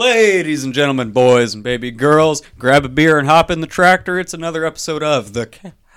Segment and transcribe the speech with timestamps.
[0.00, 4.18] Ladies and gentlemen, boys and baby girls, grab a beer and hop in the tractor.
[4.18, 5.44] It's another episode of the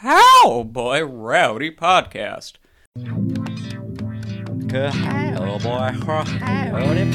[0.02, 2.55] Cowboy Rowdy Podcast.
[3.01, 3.45] Cowboy
[6.74, 7.13] Rowdy.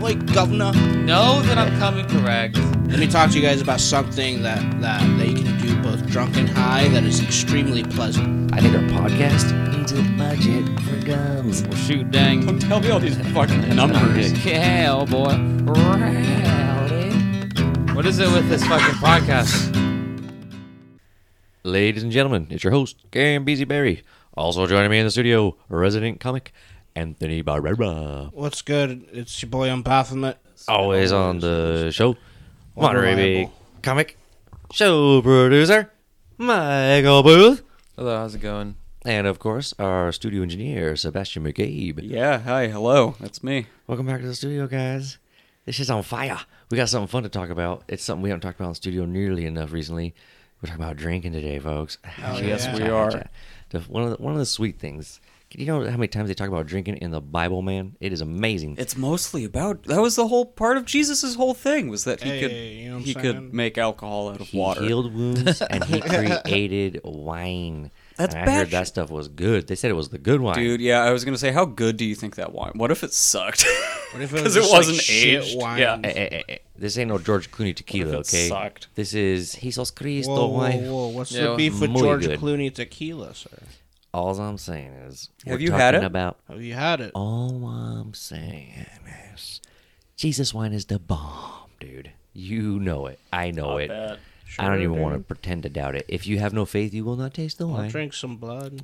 [0.00, 0.72] Like governor.
[0.72, 2.56] Know that I'm coming correct.
[2.88, 6.06] Let me talk to you guys about something that that, that you can do both
[6.06, 8.52] drunk and high that is extremely pleasant.
[8.52, 11.62] I think our podcast needs a budget for guns.
[11.62, 12.44] Well, shoot, dang.
[12.44, 14.32] Don't tell me all these fucking numbers.
[14.42, 15.36] Cowboy.
[15.64, 17.14] Rowdy.
[17.94, 19.72] What is it with this fucking podcast?
[21.62, 24.02] Ladies and gentlemen, it's your host, Garen Beasy Berry.
[24.36, 26.52] Also joining me in the studio, resident comic
[26.94, 28.30] Anthony Barrera.
[28.34, 29.06] What's good?
[29.12, 30.36] It's your boy on Baphomet.
[30.68, 32.16] Always on the show,
[32.76, 33.50] Monterey Bay
[33.82, 34.18] comic
[34.74, 35.92] show producer,
[36.36, 37.62] Michael Booth.
[37.96, 38.74] Hello, how's it going?
[39.04, 42.00] And of course, our studio engineer, Sebastian McCabe.
[42.02, 43.14] Yeah, hi, hello.
[43.20, 43.66] That's me.
[43.86, 45.18] Welcome back to the studio, guys.
[45.64, 46.40] This is on fire.
[46.72, 47.84] We got something fun to talk about.
[47.86, 50.12] It's something we haven't talked about in the studio nearly enough recently.
[50.60, 51.98] We're talking about drinking today, folks.
[52.24, 53.30] Oh, yes, we are.
[53.86, 55.20] One of the, one of the sweet things.
[55.56, 57.96] You know how many times they talk about drinking in the Bible, man?
[58.00, 58.76] It is amazing.
[58.78, 62.30] It's mostly about that was the whole part of Jesus' whole thing was that he
[62.30, 63.24] Hey, could you know he saying?
[63.24, 64.82] could make alcohol out of he water.
[64.82, 66.00] healed wounds and he
[66.44, 67.90] created wine.
[68.16, 69.66] That's and I heard that stuff was good.
[69.68, 70.56] They said it was the good wine.
[70.56, 72.72] Dude, yeah, I was gonna say, how good do you think that wine?
[72.74, 73.64] What if it sucked?
[74.12, 75.58] What if it Because was it, like, wasn't shit aged.
[75.58, 75.78] wine?
[75.80, 76.58] Yeah, Eh, eh, eh, eh.
[76.76, 78.48] This ain't no George Clooney tequila, What if it okay?
[78.48, 78.88] sucked?
[78.96, 80.90] This is Jesus Cristo Whoa, whoa, wine.
[80.90, 81.06] whoa!
[81.08, 82.40] What's Yeah, the beef with muy George good.
[82.40, 83.48] Clooney tequila, sir?
[84.14, 86.04] All I'm saying is, Have you had it?
[86.04, 87.10] About Have you had it?
[87.14, 88.86] all I'm saying
[89.34, 89.60] is,
[90.16, 92.12] Jesus wine is the bomb, dude.
[92.32, 93.18] You know it.
[93.32, 93.90] I know it.
[93.90, 96.04] I don't even want to pretend to doubt it.
[96.06, 97.90] If you have no faith, you will not taste the I'll wine.
[97.90, 98.82] drink some blood.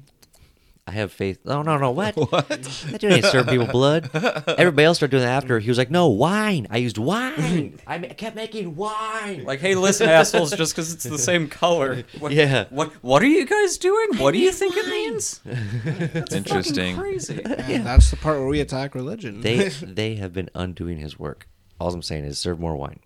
[0.90, 1.38] I have faith.
[1.44, 2.16] No, no, no, what?
[2.32, 2.48] what?
[2.48, 4.10] That dude ain't serve people blood.
[4.58, 5.60] Everybody else started doing that after.
[5.60, 6.66] He was like, "No wine.
[6.68, 7.78] I used wine.
[7.86, 12.02] I ma- kept making wine." Like, hey, listen, assholes, just because it's the same color.
[12.18, 12.64] What, Yeah.
[12.70, 14.16] What What are you guys doing?
[14.16, 15.40] What do you think it means?
[15.44, 16.96] That's Interesting.
[16.96, 17.40] fucking crazy.
[17.44, 19.42] And that's the part where we attack religion.
[19.42, 21.46] they they have been undoing his work.
[21.78, 22.98] All I'm saying is serve more wine.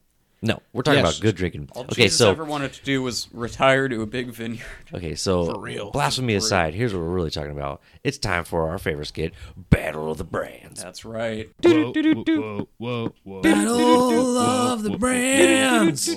[0.46, 1.16] No, we're talking Yes.
[1.16, 1.70] about good drinking.
[1.72, 4.60] All okay, Jesus so ever wanted to do was retire to a big vineyard.
[4.92, 5.90] okay, so For real.
[5.90, 7.80] blasphemy aside, here's what we're really talking about.
[8.02, 9.32] It's time for our favorite skit,
[9.70, 10.82] Battle of the Brands.
[10.82, 11.48] That's right.
[11.62, 11.94] Battle of
[14.82, 16.08] the Brands.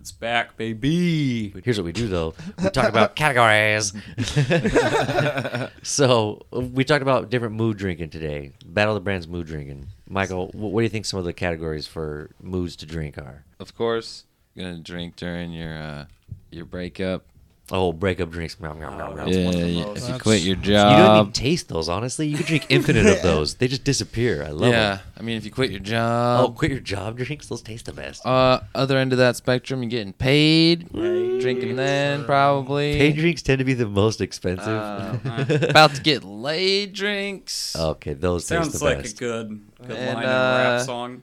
[0.00, 1.52] It's back, baby.
[1.62, 2.34] Here's what we do though.
[2.62, 3.92] We talk about categories.
[5.82, 8.52] so we talked about different mood drinking today.
[8.64, 9.88] Battle of the Brands mood drinking.
[10.12, 13.44] Michael, what do you think some of the categories for moods to drink are?
[13.60, 14.24] Of course,
[14.56, 16.04] gonna drink during your uh,
[16.50, 17.26] your breakup.
[17.72, 18.58] Oh, breakup drinks.
[18.58, 19.26] Meow, meow, meow, meow.
[19.26, 20.64] Yeah, one of the yeah, if you That's- quit your job.
[20.92, 21.20] You don't job.
[21.26, 22.26] even taste those, honestly.
[22.26, 23.54] You could drink infinite of those.
[23.54, 24.42] They just disappear.
[24.44, 24.72] I love it.
[24.72, 25.00] yeah, them.
[25.18, 26.40] I mean, if you quit your job.
[26.40, 26.56] Oh, job.
[26.56, 27.46] quit your job drinks.
[27.46, 28.26] Those taste the best.
[28.26, 32.98] Uh, other end of that spectrum, you're getting paid, drinking then probably.
[32.98, 34.66] Paid drinks tend to be the most expensive.
[34.68, 35.16] Uh,
[35.70, 37.76] about to get laid drinks.
[37.76, 38.70] okay, those taste the best.
[38.72, 39.18] Sounds the like a best.
[39.18, 41.22] good, good And, line in a rap uh, song.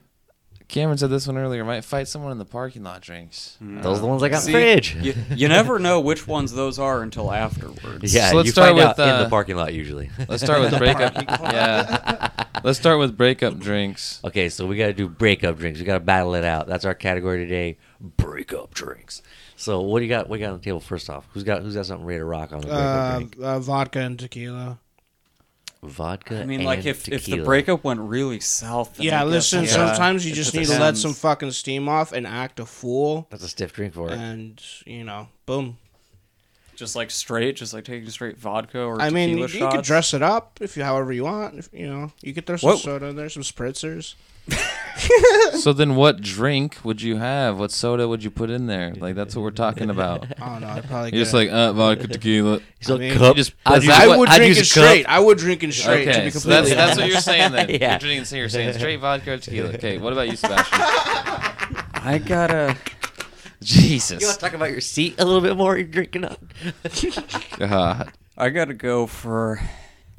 [0.68, 1.64] Cameron said this one earlier.
[1.64, 3.56] Might fight someone in the parking lot drinks.
[3.60, 4.96] Those are the ones I got in See, the fridge.
[4.96, 8.14] You, you never know which ones those are until afterwards.
[8.14, 10.10] yeah, So let's you start find with, out in the uh, parking lot usually.
[10.28, 11.14] Let's start with breakup.
[11.40, 12.28] yeah,
[12.62, 14.20] let's start with breakup drinks.
[14.24, 15.78] Okay, so we got to do breakup drinks.
[15.80, 16.66] We got to battle it out.
[16.66, 17.78] That's our category today.
[18.00, 19.22] Breakup drinks.
[19.56, 20.28] So what do you got?
[20.28, 21.26] What do you got on the table first off?
[21.32, 23.36] Who's got Who's got something ready to rock on the breakup uh, drink?
[23.42, 24.78] uh, vodka and tequila.
[25.82, 26.40] Vodka.
[26.42, 28.96] I mean, and like if, if the breakup went really south.
[28.96, 29.62] then Yeah, listen.
[29.64, 32.66] yeah, sometimes you it just need to let some fucking steam off and act a
[32.66, 34.18] fool, That's a stiff drink for it.
[34.18, 35.78] and you know, boom.
[36.74, 39.84] just like straight, just like taking straight vodka or I mean, you, tequila you could
[39.84, 41.58] dress it up if you, however you want.
[41.58, 44.14] If, you know, you could throw some What- soda in there, some spritzers.
[45.58, 47.58] So then, what drink would you have?
[47.58, 48.94] What soda would you put in there?
[48.94, 50.26] Like that's what we're talking about.
[50.40, 50.64] I don't.
[50.64, 52.60] I'd probably You're just like uh, vodka, tequila.
[52.78, 53.36] He's like, mean, cup.
[53.36, 54.84] you just- I'd use- I what- would I'd drink use it a cup.
[54.88, 55.06] straight.
[55.06, 56.04] I would drink it straight.
[56.04, 57.12] to Okay, be so completely that's that's what honest.
[57.12, 57.68] you're saying then.
[57.80, 57.90] Yeah.
[57.92, 58.24] You're drinking.
[58.26, 59.70] So you're saying straight vodka or tequila.
[59.74, 60.80] Okay, what about you, Sebastian?
[60.80, 62.76] I gotta.
[63.62, 64.20] Jesus.
[64.20, 65.76] You want to talk about your seat a little bit more?
[65.76, 66.40] You're drinking up.
[67.58, 68.12] God.
[68.36, 69.60] I gotta go for.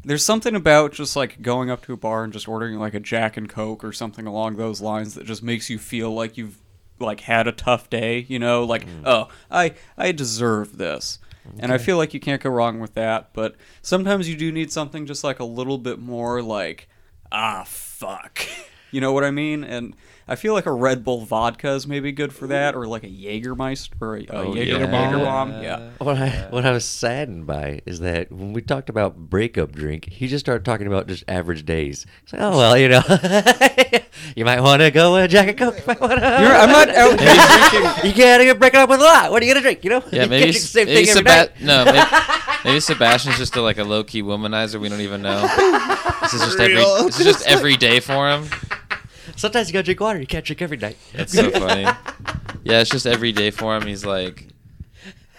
[0.04, 3.00] There's something about just like going up to a bar and just ordering like a
[3.00, 6.58] Jack and Coke or something along those lines that just makes you feel like you've
[7.00, 8.26] like had a tough day.
[8.28, 11.20] You know, like oh, I I deserve this,
[11.60, 13.34] and I feel like you can't go wrong with that.
[13.34, 16.88] But sometimes you do need something just like a little bit more like
[17.32, 18.42] ah fuck.
[18.92, 19.64] You know what I mean?
[19.64, 19.96] And
[20.28, 23.08] I feel like a Red Bull vodka is maybe good for that, or like a
[23.08, 25.12] Jägermeister or a, a Oh, Jaeger, yeah.
[25.12, 25.64] Jägerbomb.
[25.64, 25.90] Yeah.
[26.00, 30.10] What I what I was saddened by is that when we talked about breakup drink,
[30.12, 32.06] he just started talking about just average days.
[32.24, 33.02] It's like, oh well, you know,
[34.36, 35.78] you might want to go uh, Jack and Coke.
[35.78, 36.20] You might want to.
[36.20, 37.36] You're, I'm not out here
[37.72, 38.12] drinking.
[38.12, 39.32] You gotta get breaking up with a lot.
[39.32, 39.84] What are you gonna drink?
[39.84, 40.04] You know?
[40.12, 41.62] Yeah, You maybe can't drink the same maybe thing every Seba- night.
[41.62, 42.08] no, maybe,
[42.66, 44.80] maybe Sebastian's just a, like a low key womanizer.
[44.80, 45.42] We don't even know.
[46.22, 48.46] This is just every this is just every day for him.
[49.40, 50.20] Sometimes you gotta drink water.
[50.20, 50.98] You can't drink every night.
[51.14, 51.84] That's so funny.
[52.64, 53.84] Yeah, it's just every day for him.
[53.88, 54.48] He's like,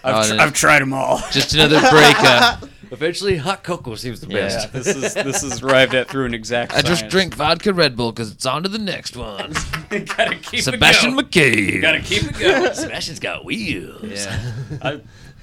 [0.03, 1.19] I've, Oh, tr- I've tried them all.
[1.31, 2.67] just another breakup.
[2.91, 4.39] Eventually, hot cocoa seems the Yeah.
[4.39, 4.73] best.
[4.73, 6.73] this is this is arrived at through an exact.
[6.73, 7.11] I just science.
[7.11, 9.53] drink vodka Red Bull because it's on to the next one.
[9.89, 11.53] gotta keep Sebastian it going.
[11.53, 11.81] McCabe.
[11.81, 12.73] Gotta keep it going.
[12.73, 14.01] Sebastian's got wheels.
[14.25, 14.51] Yeah.
[14.81, 15.01] I,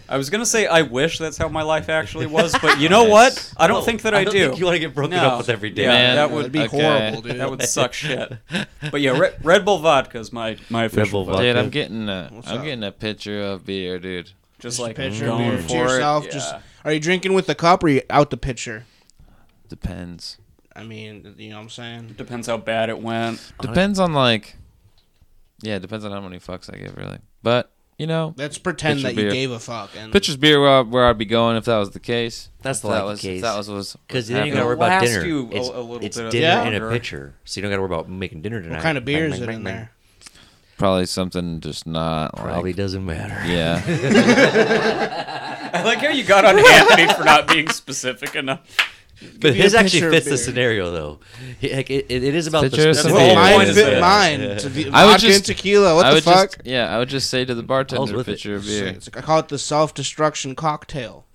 [0.09, 3.05] I was gonna say I wish that's how my life actually was, but you know
[3.05, 3.53] what?
[3.57, 4.49] I don't No, think that I I, don't do.
[4.49, 5.29] think you wanna get broken No.
[5.29, 5.83] up with every day.
[5.83, 6.81] Yeah, Man, that That'd be Okay.
[6.83, 7.37] horrible, dude.
[7.41, 8.33] that would suck shit.
[8.91, 11.43] But yeah, Red, Red Bull vodka is my my official Bull vodka.
[11.43, 11.57] Dude.
[11.57, 12.65] I'm getting a What's am up?
[12.65, 14.33] getting a picture of beer, dude.
[14.59, 15.79] Just a like pitcher going beer for to it.
[15.79, 16.25] yourself.
[16.25, 16.31] Yeah.
[16.31, 18.85] Just are you drinking with the cup or you out the pitcher?
[19.69, 20.39] Depends.
[20.75, 22.15] I mean, you know what I'm saying.
[22.17, 23.53] depends how bad it went.
[23.61, 24.57] Depends on like.
[25.61, 27.19] Yeah, it depends on how many fucks I give, really.
[27.43, 29.33] But you know, Let's pretend Pitcher that you beer.
[29.33, 29.91] gave a fuck.
[29.97, 32.49] And pitcher's beer where, I, where I'd be going if that was the case.
[32.63, 33.43] That's If the that was, case.
[33.43, 35.27] That was was Because then you It'll gotta worry about last dinner.
[35.27, 36.65] you a- it's a little it's bit dinner Yeah.
[36.69, 38.77] in a pitcher, so you don't gotta worry about making dinner tonight.
[38.77, 39.75] what kind of Bang, beer bang, is it bang, in bang.
[39.75, 39.91] there?
[40.79, 42.77] probably something just not Probably like.
[42.77, 43.37] doesn't matter.
[43.49, 43.83] Yeah.
[45.75, 48.61] I like how you got on Anthony for not being specific enough.
[49.41, 51.19] But his actually fits the scenario though.
[51.61, 53.19] He, like, it, it, it is about the Pitcher of specific.
[53.19, 54.41] the whole Mine point is fit that- mine.
[54.41, 54.47] Yeah.
[54.49, 55.95] It's a v- I would vodka just- and tequila.
[55.97, 56.51] What I the would fuck?
[56.57, 58.33] just yeah, I would just say to the bartender, with it.
[58.33, 61.27] pitcher of It's like- I call it the self-destruction cocktail.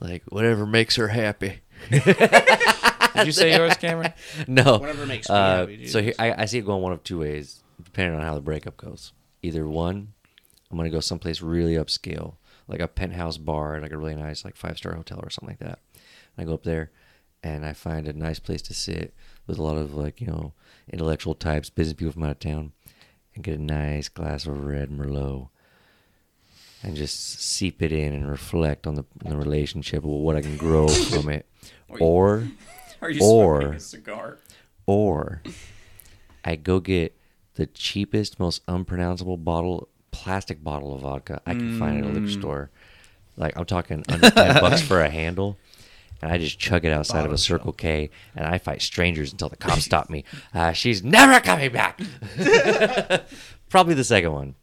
[0.00, 1.60] Like whatever makes her happy.
[1.90, 4.12] Did you say yours, Cameron?
[4.48, 4.78] no.
[4.78, 5.86] Whatever makes me Uh, happy.
[5.86, 8.40] so here, I, I see it going one of two ways, depending on how the
[8.40, 9.12] breakup goes.
[9.42, 10.12] Either one,
[10.70, 12.34] I'm gonna go someplace really upscale,
[12.66, 15.58] like a penthouse bar, like a really nice, like five star hotel or something like
[15.68, 15.78] that.
[16.36, 16.90] I go up there,
[17.42, 19.14] and I find a nice place to sit
[19.46, 20.52] with a lot of like you know
[20.90, 22.72] intellectual types, business people from out of town,
[23.34, 25.48] and get a nice glass of red Merlot.
[26.82, 30.42] And just seep it in and reflect on the, on the relationship, or what I
[30.42, 31.46] can grow from it,
[31.98, 32.46] or
[33.00, 34.38] Are you Or- smoking a cigar?
[34.86, 35.42] or
[36.44, 37.16] I go get
[37.54, 42.26] the cheapest, most unpronounceable bottle, plastic bottle of vodka I can find at a liquor
[42.26, 42.38] mm.
[42.38, 42.70] store.
[43.36, 45.58] Like I'm talking under ten bucks for a handle,
[46.24, 49.50] and I just chug it outside of a Circle K, and I fight strangers until
[49.50, 50.24] the cops stop me.
[50.54, 52.00] Uh, she's never coming back.
[53.68, 54.54] probably the second one.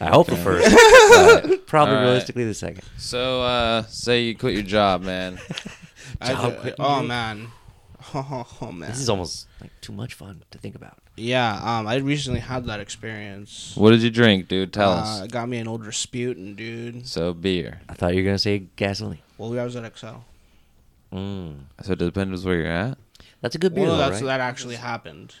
[0.00, 0.68] I hope the first,
[1.46, 2.06] but probably All right.
[2.08, 2.82] realistically the second.
[2.98, 5.38] So uh say you quit your job, man.
[6.20, 7.08] I job ju- quitting oh you.
[7.08, 7.46] man,
[8.14, 8.90] oh, oh, man.
[8.90, 10.98] This is almost like too much fun to think about.
[11.16, 11.52] yeah.
[11.78, 13.74] Um, I recently had that experience.
[13.76, 14.72] What did you drink, dude?
[14.72, 15.20] Tell Uh, us.
[15.22, 17.06] it got me an old Rasputin, dude.
[17.06, 17.80] So beer.
[17.88, 19.20] I thought you were gonna say gasoline.
[19.38, 20.06] Well, I was at XL.
[21.12, 21.60] Mm.
[21.82, 22.98] So it depends where you're at.
[23.40, 24.26] That's a good beer, Well, though, that's right?
[24.26, 25.34] that actually happened.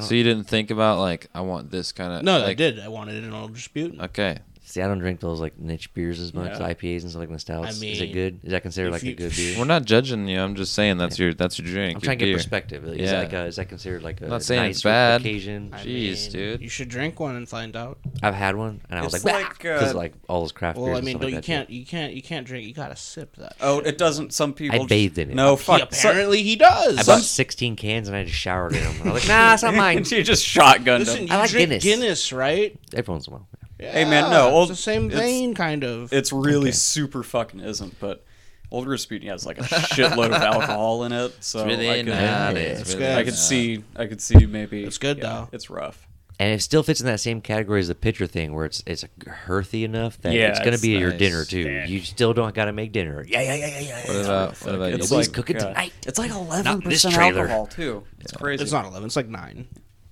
[0.00, 2.80] So you didn't think about like I want this kind of No, like, I did.
[2.80, 4.00] I wanted it in old Rasputin.
[4.00, 4.38] Okay.
[4.74, 6.66] See, I don't drink those like niche beers as much, Yeah.
[6.74, 7.66] IPAs and stuff like the stouts.
[7.66, 8.40] I is mean, it good?
[8.42, 9.56] Is that considered if like a you- good beer?
[9.56, 10.40] We're not judging you.
[10.40, 11.90] I'm just saying that's your that's your drink.
[11.96, 12.36] I'm your trying to get beer.
[12.38, 12.84] perspective.
[12.88, 13.06] Is, Yeah.
[13.12, 15.20] that like a, is that considered like a I'm not saying nice it's bad.
[15.20, 15.70] occasion?
[15.72, 16.60] I Jeez, mean, dude.
[16.62, 17.98] You should drink one and find out.
[18.20, 20.76] I've had one, and I was It's like, like, because uh, like all those craft
[20.76, 20.94] Well, beers.
[20.96, 22.66] I and mean, stuff don't, like you that, can't, you can't, you can't drink.
[22.66, 23.54] You gotta sip that.
[23.60, 24.32] Oh, it doesn't.
[24.32, 24.76] Some people.
[24.80, 25.36] just- bathed in it.
[25.36, 25.94] No, He- fuck.
[25.94, 26.98] so- apparently, he does.
[26.98, 29.08] I bought 16 cans and I just showered in them.
[29.08, 29.98] I was like, nah, it's not mine.
[29.98, 31.26] you just shotgunned Listen, them.
[31.28, 31.84] you I like drink Guinness.
[31.84, 32.32] Guinness.
[32.32, 32.76] right?
[32.92, 33.46] Every once in a while.
[33.78, 36.12] Hey, man, no, it's old- the same it's- vein, kind of.
[36.12, 36.70] It's really Okay.
[36.72, 38.24] super fucking isn't, but
[38.70, 42.06] Old Rasputin has like a shitload of alcohol in it, so It's really I could,
[42.06, 42.16] not.
[42.16, 43.18] Yeah, It's it's really good.
[43.18, 43.38] I could not.
[43.38, 44.84] see, I could see maybe.
[44.84, 45.48] It's good, yeah, though.
[45.52, 46.06] It's rough.
[46.40, 49.04] And it still fits in that same category as the pitcher thing, where it's it's
[49.48, 51.60] earthy enough that Yeah, it's gonna it's be your dinner too.
[51.60, 51.86] Yeah.
[51.86, 53.24] You still don't gotta make dinner.
[53.28, 54.06] Yeah, yeah, yeah, yeah, yeah.
[54.06, 55.16] What about what about It's you?
[55.16, 55.92] Please like cook it tonight.
[56.04, 57.42] It's like eleven percent trailer.
[57.42, 58.02] alcohol too.
[58.18, 58.64] It's crazy.
[58.64, 59.06] it's not eleven.
[59.06, 59.68] It's like nine.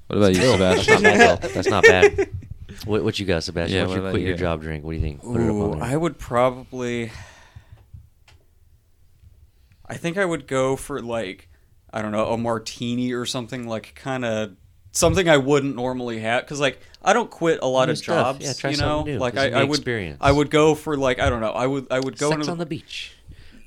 [0.07, 1.19] What about you, Still, that's not Sebastian?
[1.41, 1.55] bad.
[1.55, 2.29] That's not bad.
[2.85, 3.77] What, what you got, Sebastian?
[3.77, 4.85] Yeah, What's what your about quit your job drink?
[4.85, 5.23] What do you think?
[5.23, 5.89] Put it up Ooh, on there.
[5.89, 7.11] I would probably.
[9.87, 11.49] I think I would go for like,
[11.93, 14.57] I don't know, a martini or something like kind of
[14.93, 18.39] something I wouldn't normally have because like I don't quit a lot New of stuff.
[18.39, 18.45] jobs.
[18.47, 19.21] Yeah, try you know, something new.
[19.21, 20.19] like This I, is I would experience.
[20.21, 21.51] I would go for like I don't know.
[21.53, 23.13] I would I would go Sex into on the beach.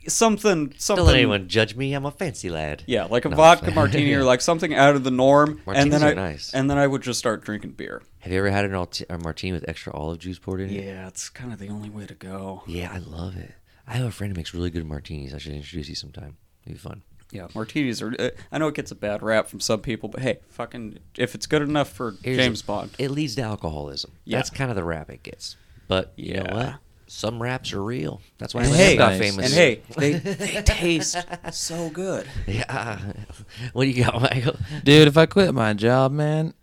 [0.07, 1.01] something something.
[1.01, 1.93] Don't let anyone judge me.
[1.93, 2.83] I'm a fancy lad.
[2.87, 3.35] Yeah, like a No.
[3.35, 6.53] vodka martini or like something out of the norm, and Martinis then I are nice.
[6.53, 8.01] and then I would just start drinking beer.
[8.25, 10.83] Have you ever had an alt- a martini with extra olive juice poured in it?
[10.83, 12.63] Yeah, it's kind of the only way to go.
[12.65, 13.51] Yeah, I love it.
[13.87, 15.31] I have a friend who makes really good martinis.
[15.31, 16.37] I should introduce you sometime.
[16.65, 17.03] It'd be fun.
[17.31, 18.15] Yeah, martinis are.
[18.17, 21.35] Uh, I know it gets a bad rap from some people, but hey, fucking, if
[21.35, 24.13] it's good enough for Here's James the- Bond, It leads to alcoholism.
[24.23, 24.39] Yeah.
[24.39, 25.55] That's kind of the rap it gets.
[25.87, 26.75] But you know what?
[27.05, 28.21] Some raps are real.
[28.39, 29.19] That's why and Eminem hey, got nice.
[29.19, 29.45] famous.
[29.45, 31.17] and hey, they they taste
[31.51, 32.27] so good.
[32.47, 32.99] yeah.
[33.73, 34.55] What do you got, Michael?
[34.83, 36.55] Dude, if I quit my job, man,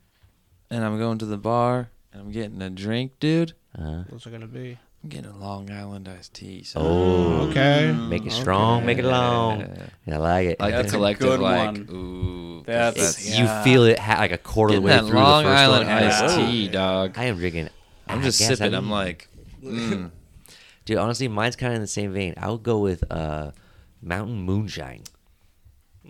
[0.72, 4.30] and I'm going to the bar and I'm getting a drink, dude, Uh, What's it
[4.32, 4.78] gonna be?
[5.04, 6.62] I'm getting a Long Island iced tea.
[6.62, 6.82] son.
[6.84, 7.90] oh, Okay.
[7.92, 9.60] make it strong, make it long.
[10.06, 10.14] Yeah.
[10.14, 10.60] I like it.
[10.60, 11.88] Like That's the a collective, good like, one.
[11.90, 13.62] ooh, That's- that's You Yeah.
[13.64, 15.60] feel it ha- like a quarter of the getting way that through Long the first
[15.60, 15.96] Island one.
[16.04, 16.46] iced Yeah.
[16.50, 17.14] tea, dog.
[17.18, 17.68] I am drinking.
[18.08, 18.74] I'm I just guess I sipping.
[18.74, 19.28] I'm like,
[19.64, 20.10] mm.
[20.84, 20.98] dude.
[20.98, 22.34] Honestly, mine's kind of in the same vein.
[22.36, 23.50] I would go with uh,
[24.02, 25.02] Mountain Moonshine.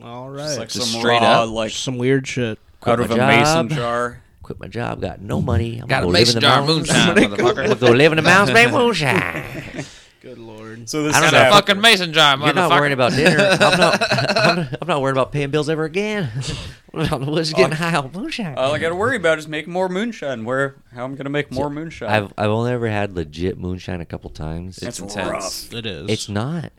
[0.03, 0.45] All right.
[0.45, 1.51] Just like Just some straight raw, up?
[1.51, 2.59] like Some weird shit.
[2.85, 3.79] Out of my a mason job.
[3.79, 4.23] jar.
[4.53, 5.01] Quit my job.
[5.01, 5.47] Got no mm-hmm.
[5.47, 5.79] money.
[5.79, 6.89] I'm got a gonna go live in mason the jar of mountains.
[6.89, 9.85] moonshine, I'm gonna go live in the mountains, make moonshine.
[10.21, 10.91] Good lord.
[10.91, 11.39] So this I don't is know.
[11.39, 13.39] Got a after- fucking mason jar, You're not worrying about dinner.
[13.39, 14.13] I'm not.
[14.37, 16.31] I'm not, I'm not worried about paying bills ever again.
[16.93, 18.59] I'm out in the getting high on moonshine.
[18.59, 20.45] All I got to worry about is making more moonshine.
[20.45, 22.11] Where how I'm gonna make more moonshine?
[22.11, 24.77] I've I've only ever had legit moonshine a couple times.
[24.77, 25.71] That's It's intense.
[25.71, 25.73] rough.
[25.73, 26.11] It is.
[26.11, 26.73] It's not.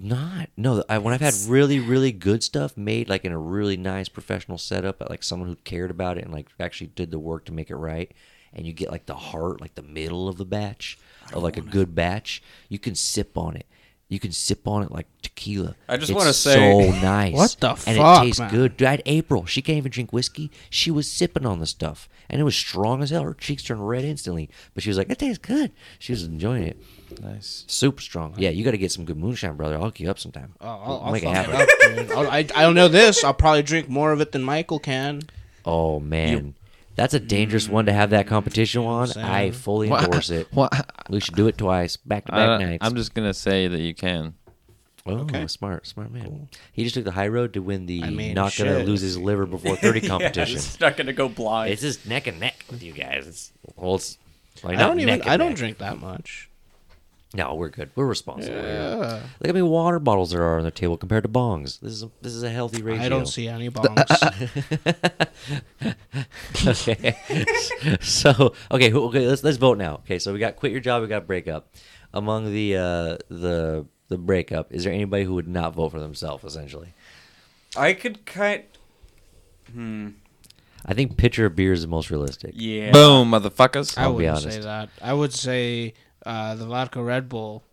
[0.00, 0.84] Not no.
[0.88, 4.58] I, when I've had really really good stuff made like in a really nice professional
[4.58, 7.70] setup, like someone who cared about it and like actually did the work to make
[7.70, 8.12] it right,
[8.52, 10.98] and you get like the heart, like the middle of the batch
[11.32, 13.66] of like a good batch, you can sip on it.
[14.10, 15.74] You can sip on it like tequila.
[15.86, 17.34] I just It's wanna say- so nice.
[17.34, 18.50] What the and fuck, it tastes man?
[18.50, 18.76] good.
[18.78, 19.44] Dude, I had April.
[19.44, 20.50] She can't even drink whiskey.
[20.70, 23.22] She was sipping on the stuff, and it was strong as hell.
[23.22, 26.62] Her cheeks turned red instantly, but she was like, "It tastes good." She was enjoying
[26.64, 26.78] it.
[27.22, 27.64] Nice.
[27.66, 28.34] Super strong.
[28.38, 29.74] Yeah, you got to get some good moonshine, brother.
[29.76, 30.54] I'll hook you up sometime.
[30.60, 31.54] Oh, I'll, We'll I'll make it fuck happen.
[31.54, 32.12] it up, dude.
[32.16, 33.22] I'll, I, I don't know this.
[33.24, 35.22] I'll probably drink more of it than Michael can.
[35.66, 36.54] Oh man,
[36.98, 39.06] that's a dangerous one to have that competition on.
[39.06, 39.24] saying?
[39.26, 40.04] I fully What?
[40.04, 40.48] endorse it.
[40.52, 40.72] What?
[41.08, 42.84] We should do it twice, back to I, back nights.
[42.86, 44.34] I'm just gonna say that you can.
[45.06, 45.46] oh, Okay.
[45.46, 46.48] smart, smart man.
[46.72, 48.86] He just took the high road to win the I mean, not gonna shit.
[48.86, 50.56] lose his liver before thirty Yeah, competition.
[50.56, 51.72] it's not gonna go blind.
[51.72, 53.26] It's just neck and neck with you guys.
[53.26, 54.18] It's well, it's
[54.62, 55.14] like I not don't even.
[55.20, 55.56] and I don't neck.
[55.56, 56.47] drink that much.
[57.34, 57.90] No, we're good.
[57.94, 58.56] We're responsible.
[58.58, 58.66] here.
[58.66, 58.96] Yeah.
[59.40, 61.78] Look how many water bottles there are on the table compared to bongs.
[61.78, 63.04] This is a, this is a healthy ratio.
[63.04, 64.08] I don't see any bongs.
[66.66, 67.96] okay.
[68.00, 69.96] so okay, okay, let's let's vote now.
[69.96, 71.74] Okay, so we got quit your job, we got break up.
[72.14, 76.44] Among the uh, the the breakup, is there anybody who would not vote for themselves?
[76.44, 76.94] Essentially,
[77.76, 78.62] I could kind.
[79.70, 80.08] Hmm.
[80.86, 82.52] I think pitcher of beer is the most realistic.
[82.54, 82.92] Yeah.
[82.92, 83.98] Boom, motherfuckers.
[83.98, 84.62] I I'll be wouldn't say honest.
[84.62, 84.88] that.
[85.02, 85.92] I would say
[86.28, 87.64] uh, the vodka Red Bull.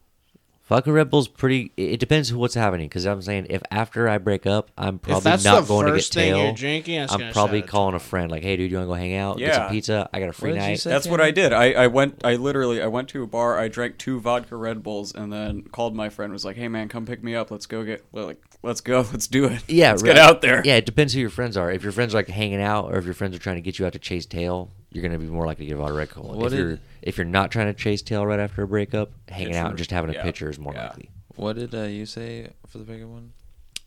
[0.67, 1.71] Vodka Red Bull's pretty.
[1.77, 2.87] It it depends who what's happening.
[2.87, 6.33] Because I'm saying if after I break up, I'm probably not going to get thing
[6.33, 6.43] tail.
[6.45, 9.13] you're drinking, I'm probably calling a friend like, "Hey, dude, you want to go hang
[9.13, 9.37] out?
[9.37, 10.09] Get some pizza.
[10.11, 10.89] I got a free What night." say?
[10.89, 11.53] That's what I did.
[11.53, 12.21] I, I went.
[12.23, 13.59] I literally I went to a bar.
[13.59, 16.33] I drank two vodka Red Bulls and then called my friend.
[16.33, 17.51] Was like, "Hey man, come pick me up.
[17.51, 19.01] Let's go get like let's go.
[19.11, 19.63] Let's do it.
[19.67, 20.15] Yeah, let's right.
[20.15, 20.63] get out there.
[20.65, 21.71] Yeah, it depends who your friends are.
[21.71, 23.77] If your friends are like hanging out, or if your friends are trying to get
[23.77, 26.13] you out to chase tail, you're gonna be more likely to get a vodka Red
[26.13, 26.37] Bull.
[26.39, 29.11] What if you're did- if you're not trying to chase tail right after a breakup,
[29.27, 30.23] hanging out and just having a Yeah.
[30.23, 30.87] pitcher is more Yeah.
[30.87, 31.09] likely.
[31.35, 33.33] What did uh, you say for the bigger one?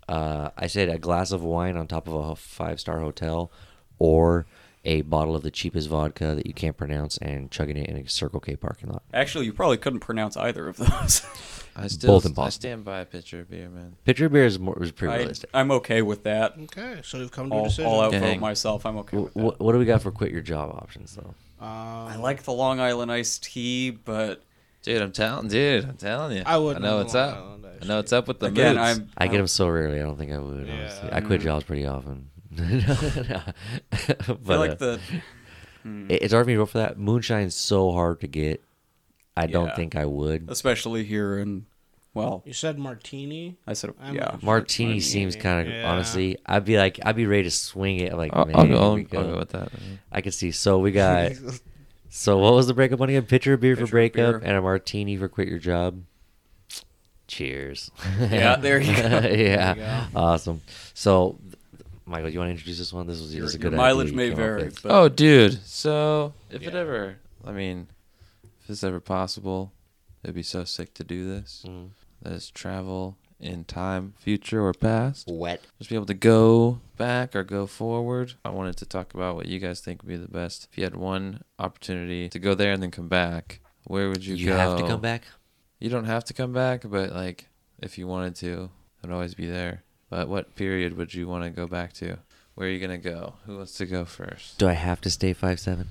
[0.06, 3.50] Uh, I said a glass of wine on top of a five star hotel,
[3.98, 4.46] or
[4.84, 8.08] a bottle of the cheapest vodka that you can't pronounce and chugging it in a
[8.08, 9.02] Circle K parking lot.
[9.12, 11.22] Actually, you probably couldn't pronounce either of those.
[11.78, 13.96] I still Both I stand by a pitcher of beer, man.
[14.04, 15.50] Pitcher of beer is more is pretty I, realistic.
[15.54, 16.54] I'm okay with that.
[16.64, 17.86] Okay, so we've come to a I'll, decision.
[17.86, 18.40] I'll outvote Dang.
[18.40, 18.84] myself.
[18.86, 19.54] I'm okay with Wh- that.
[19.56, 21.34] wh- what do we got for quit your job options though?
[21.64, 21.66] Um,
[22.08, 24.42] I like the Long Island iced tea, but
[24.82, 26.42] Dude, I'm telling, dude, I'm telling you.
[26.46, 27.36] I wouldn't I know on what's Long up.
[27.36, 28.98] Island iced I know what's up with the again, moods.
[29.00, 29.98] I'm I get I'm- them so rarely.
[30.00, 30.66] I don't think I would.
[30.66, 30.74] Yeah.
[30.74, 32.30] Honestly, I quit jobs pretty often.
[32.56, 33.54] but
[33.92, 35.00] I feel uh, like the
[36.08, 36.98] it- it's hard for me to vote for that.
[36.98, 38.62] Moonshine's so hard to get.
[39.36, 39.76] I don't Yeah.
[39.76, 40.46] think I would.
[40.50, 41.66] especially here in
[42.18, 43.56] well, You said martini.
[43.66, 44.20] I said I'm yeah.
[44.20, 45.90] not- Martini Martini, seems kind of yeah.
[45.90, 46.36] honestly.
[46.44, 48.14] I'd be like, I'd be ready to swing it.
[48.14, 49.32] Like, I'll, man, I'll go, I'll, we I'll go.
[49.32, 49.70] go with that.
[50.12, 50.50] I can see.
[50.50, 51.32] So we got.
[52.10, 53.24] so what was the breakup one again?
[53.26, 54.48] Pitcher of beer Pitcher for breakup beer.
[54.48, 56.02] and a martini for quit your job.
[57.26, 57.90] Cheers.
[58.18, 59.02] Yeah, there you go.
[59.02, 60.62] yeah, There you awesome.
[60.94, 61.38] So,
[62.06, 63.06] Michael, you want to introduce this one?
[63.06, 64.90] This was, this Your, was a your good mileage may you came up vary, but
[64.90, 65.60] oh, dude.
[65.66, 67.86] So if it ever, I mean,
[68.64, 69.72] if it's ever possible,
[70.24, 71.64] it'd be so sick to do this.
[71.68, 71.90] Mhm.
[72.22, 75.28] That is travel in time, future or past.
[75.28, 75.62] Wet.
[75.78, 78.34] Just be able to go back or go forward.
[78.44, 80.68] I wanted to talk about what you guys think would be the best.
[80.70, 84.34] If you had one opportunity to go there and then come back, where would you,
[84.34, 84.52] You, go?
[84.52, 85.24] You have to come back.
[85.78, 87.46] You don't have to come back, but like
[87.80, 88.70] if you wanted to,
[89.04, 89.84] I'd always be there.
[90.10, 92.18] But what period would you want to go back to?
[92.54, 93.34] Where are you gonna go?
[93.46, 94.58] Who wants to go first?
[94.58, 95.90] Do I have to stay five seven?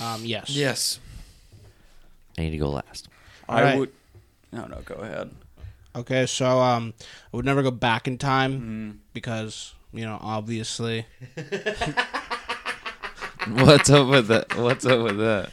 [0.00, 0.50] Um, yes.
[0.50, 0.98] Yes.
[2.36, 3.08] I need to go last.
[3.48, 3.78] I Alright.
[3.78, 3.92] would.
[4.52, 5.30] No, no, go ahead.
[5.96, 6.94] Okay, so um,
[7.32, 8.98] I would never go back in time Mm.
[9.12, 11.06] because you know obviously
[13.48, 14.54] What's up with that?
[14.56, 15.50] What's up with that?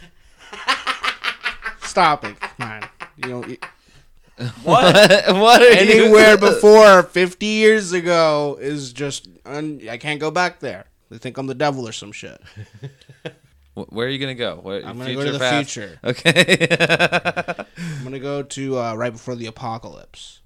[1.82, 2.84] stop it, man.
[3.18, 3.58] You know you-
[4.64, 4.94] What?
[5.36, 6.38] what are anywhere you?
[6.52, 10.86] before fifty years ago is just un- I can't go back there.
[11.10, 12.42] They think I'm the devil or some shit.
[13.76, 14.56] Wh- Where are you gonna go?
[14.62, 15.72] Where, I'm gonna go to the past?
[15.72, 16.00] future.
[16.04, 16.68] Okay.
[17.78, 20.42] I'm gonna go to uh, right before the apocalypse.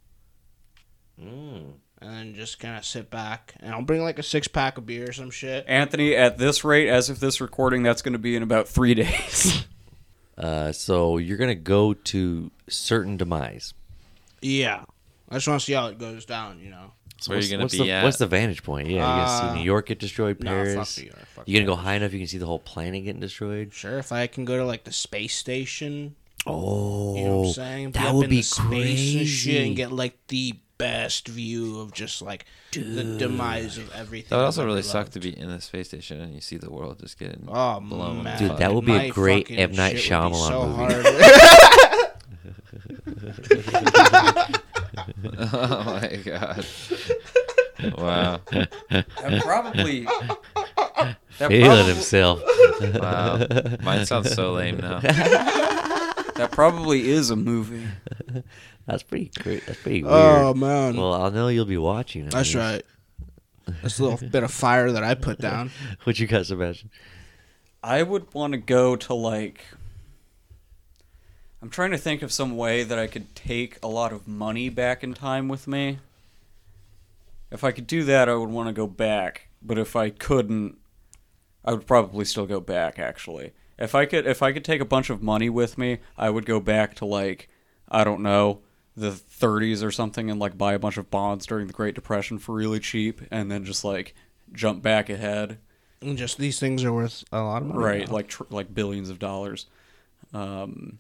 [1.22, 1.74] Mm.
[2.02, 4.86] and then just kind of sit back and I'll bring like a six pack of
[4.86, 5.66] beer or some shit.
[5.68, 8.94] Anthony, at this rate, as of this recording, that's going to be in about three
[8.96, 9.66] days.
[10.38, 13.74] Uh, so you're gonna go to certain demise.
[14.42, 14.86] Yeah,
[15.30, 16.60] I just want to see how it goes down.
[16.62, 18.04] You know, So Where are what's, you gonna what's be the, at?
[18.04, 18.88] What's the vantage point?
[18.88, 20.76] Yeah, you're gonna Uh, see New York get destroyed, no, Paris.
[20.96, 21.86] fuck New York, fuck you're gonna go Paris.
[21.86, 23.74] high enough you can see the whole planet getting destroyed.
[23.74, 27.54] sure if I can go to like the space station, Oh, you know what I'm
[27.54, 27.92] saying?
[27.92, 29.68] that up would in be the space and shit crazy.
[29.68, 34.30] and get like the best view of just like the demise of everything.
[34.30, 35.14] That would I've also ever really suck loved.
[35.14, 37.50] to be in the space station and you see the world just getting.
[37.52, 39.72] Oh blown man, Dude, that would be a My great fucking M.
[39.74, 40.94] Night shit would be Shyamalan so movie.
[40.94, 41.06] hard.
[45.54, 46.66] oh my god!
[47.98, 48.42] Wow!
[48.50, 50.04] that probably.
[50.04, 52.42] That feeling probably, himself.
[52.82, 53.48] Wow!
[53.82, 55.00] Mine sounds so lame now.
[56.36, 57.88] that probably is a movie.
[58.86, 59.66] That's pretty great.
[59.66, 60.42] That's pretty oh, weird.
[60.44, 62.26] oh man, well, I'll know you'll be watching.
[62.26, 62.84] at that's right.
[63.82, 65.72] That's a little bit of fire that I put down.
[66.04, 66.90] What you got, Sebastian?
[67.82, 69.64] I would want to go to like.
[71.62, 74.70] I'm trying to think of some way that I could take a lot of money
[74.70, 76.00] back in time with me.
[77.52, 79.48] If I could do that, I would want to go back.
[79.62, 80.78] But if I couldn't,
[81.66, 82.98] I would probably still go back.
[82.98, 86.30] Actually, if I could, if I could take a bunch of money with me, I
[86.30, 87.50] would go back to like,
[87.90, 88.60] I don't know,
[88.96, 92.40] the 30s or something, and like buy a bunch of bonds during the Great Depression
[92.40, 94.16] for really cheap, and then just like
[94.54, 95.58] jump back ahead.
[96.02, 97.80] And just these things are worth a lot of money.
[97.80, 98.14] right now.
[98.14, 99.66] like tr- like billions of dollars
[100.34, 100.98] um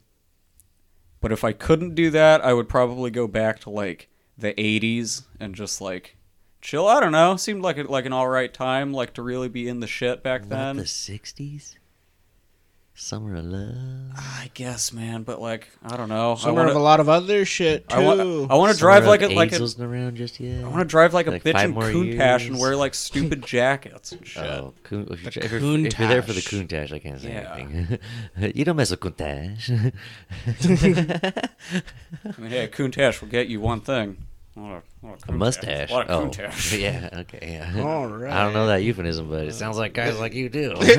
[1.22, 4.08] but if i couldn't do that i would probably go back to like
[4.38, 6.16] the 80s and just like
[6.62, 6.88] chill.
[6.88, 7.36] I don't know.
[7.36, 10.24] Seemed like a, like an all right time like to really be in the shit
[10.24, 10.78] back Not then.
[10.78, 11.76] the '60s.
[13.02, 13.76] Summer of Love.
[14.18, 17.46] i guess man but like i don't know Some i of a lot of other
[17.46, 17.96] shit too.
[17.96, 18.20] I want,
[18.52, 20.64] I want to drive like a like a Ainsl's not around just yet.
[20.66, 22.60] I want to drive like a Like bitch five in more Countach and years.
[22.60, 24.44] wear like stupid jackets and shit.
[24.44, 26.68] Oh, coon, if, you're, if, you're, if you're there for the Countach.
[26.90, 27.56] Countach, I can't say Yeah.
[27.58, 28.00] anything.
[28.56, 29.94] you don't mess with Countach.
[32.38, 34.18] I mean, hey, a Countach will get you one thing.
[34.60, 35.90] What a, what A mustache.
[35.90, 36.32] What a oh,
[36.76, 37.10] yeah.
[37.14, 37.40] Okay.
[37.54, 37.82] Yeah.
[37.84, 40.76] All I don't know that euphemism, but it sounds like guys like you do.
[40.80, 40.98] you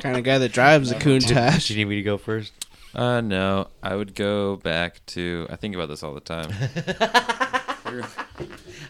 [0.00, 2.52] kind of guy that drives a Do you need me to go first?
[2.94, 5.46] Uh, no, I would go back to.
[5.48, 6.50] I think about this all the time.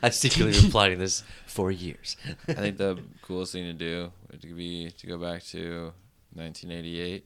[0.02, 2.16] I've secretly been plotting this for years.
[2.48, 5.92] I think the coolest thing to do would be to go back to
[6.34, 7.24] 1988,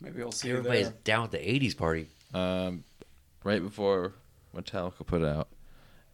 [0.00, 0.98] Maybe I'll see you Everybody's there.
[1.02, 2.06] down with the '80s party.
[2.34, 2.84] um,
[3.44, 4.14] right before
[4.54, 5.48] Metallica put out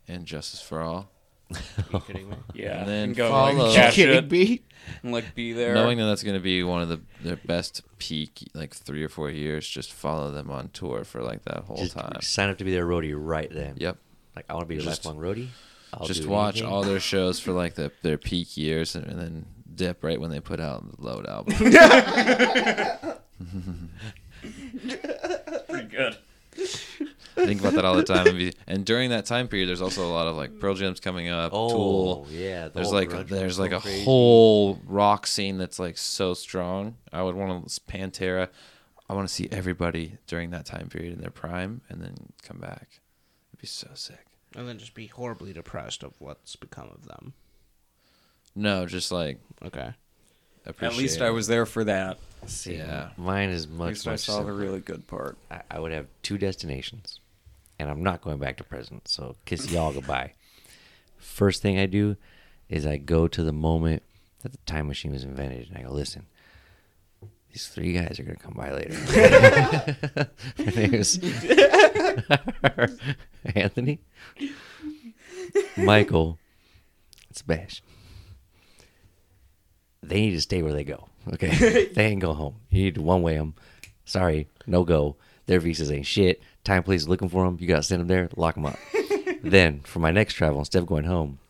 [0.06, 1.10] and Justice for All.
[1.92, 2.36] you kidding me?
[2.54, 4.62] Yeah, And then go follow- like, catch Kidding it me?
[5.02, 5.74] and like be there.
[5.74, 9.08] Knowing that that's going to be one of the their best peak, like three or
[9.08, 12.12] four years, just follow them on tour for like that whole Just time.
[12.20, 13.74] sign up to be their roadie right then.
[13.78, 13.96] Yep.
[14.36, 15.48] Like I want to be your Just- lifelong roadie.
[15.92, 16.72] I'll just watch anything.
[16.72, 20.30] all their shows for like the, their peak years and, and then dip right when
[20.30, 21.52] they put out the load album.
[25.68, 26.16] Pretty good.
[27.42, 28.26] I think about that all the time.
[28.28, 31.00] And, be, and during that time period, there's also a lot of like Pearl Jam's
[31.00, 32.26] coming up, Oh Tool.
[32.30, 32.68] yeah.
[32.68, 34.04] the There's like there's like a crazy.
[34.04, 36.96] whole rock scene that's like so strong.
[37.12, 38.48] I would want to Pantera.
[39.08, 42.58] I want to see everybody during that time period in their prime, and then come
[42.58, 43.00] back.
[43.52, 44.26] It'd be so sick.
[44.56, 47.32] And then just be horribly depressed of what's become of them.
[48.54, 49.92] No, just like Okay.
[50.66, 52.18] At least appreciate I was there for that.
[52.46, 53.10] See, Yeah.
[53.16, 55.38] mine is At much least I much saw the really good part.
[55.50, 57.19] I, I would have two destinations,
[57.80, 59.00] and I'm not going back to prison.
[59.06, 60.34] So kiss y'all goodbye.
[61.16, 62.16] First thing I do
[62.68, 64.02] is I go to the moment
[64.42, 66.26] that the time machine was invented, and I go, listen.
[67.52, 70.30] These three guys are gonna come by later.
[70.76, 71.18] Names
[73.56, 73.98] Anthony,
[75.76, 76.38] Michael,
[77.32, 77.84] Sebastian.
[80.00, 81.08] They need to stay where they go.
[81.32, 82.54] Okay, they ain't go home.
[82.70, 83.54] You need to one way them.
[84.04, 85.16] Sorry, no go.
[85.50, 86.40] Their visas ain't shit.
[86.62, 87.56] Time police is looking for them.
[87.58, 88.28] You gotta send them there.
[88.36, 88.78] Lock them up.
[89.42, 91.40] then for my next travel, instead of going home,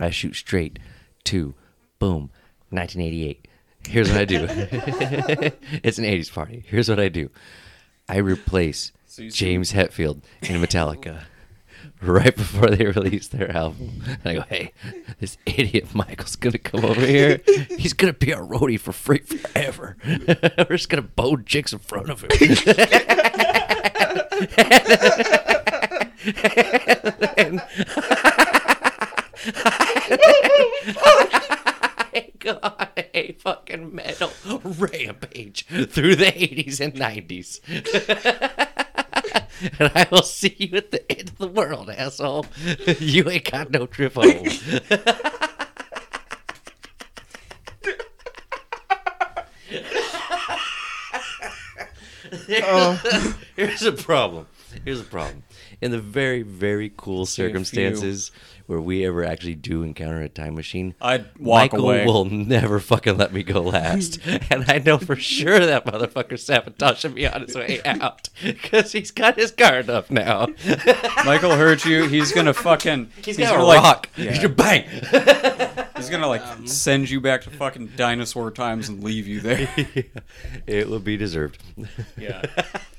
[0.00, 0.80] I shoot straight
[1.26, 1.54] to
[2.00, 2.30] boom,
[2.70, 3.46] 1988.
[3.86, 4.48] Here's what I do.
[4.50, 6.64] it's an 80s party.
[6.66, 7.30] Here's what I do.
[8.08, 11.26] I replace So James Hetfield in Metallica.
[12.02, 14.72] Right before they released their album, and I go, "Hey,
[15.18, 17.40] this idiot Michael's gonna come over here.
[17.78, 19.96] He's gonna be our roadie for free forever.
[20.06, 22.30] We're just gonna bow chicks in front of him."
[27.38, 27.62] And
[32.14, 34.30] I got a fucking metal
[34.64, 38.65] rampage through the 80s and 90s.
[39.78, 42.46] and I will see you at the end of the world, asshole.
[43.00, 44.46] You ain't got no trip home.
[52.48, 53.34] Oh.
[53.56, 54.46] Here's a problem.
[54.84, 55.42] Here's a problem.
[55.80, 58.30] In the very, very cool circumstances
[58.66, 62.04] where we ever actually do encounter a time machine, I'd walk Michael away.
[62.04, 64.18] will never fucking let me go last.
[64.50, 69.10] and I know for sure that motherfucker's sabotaging me on his way out because he's
[69.10, 70.46] got his guard up now.
[71.24, 72.06] Michael heard you.
[72.08, 73.10] He's gonna fucking.
[73.24, 74.08] he's gonna got a like, rock.
[74.16, 74.30] Yeah.
[74.32, 74.84] He's gonna bang.
[75.96, 79.66] He's gonna like send you back to fucking dinosaur times and leave you there.
[80.66, 81.62] it will be deserved.
[82.18, 82.42] Yeah.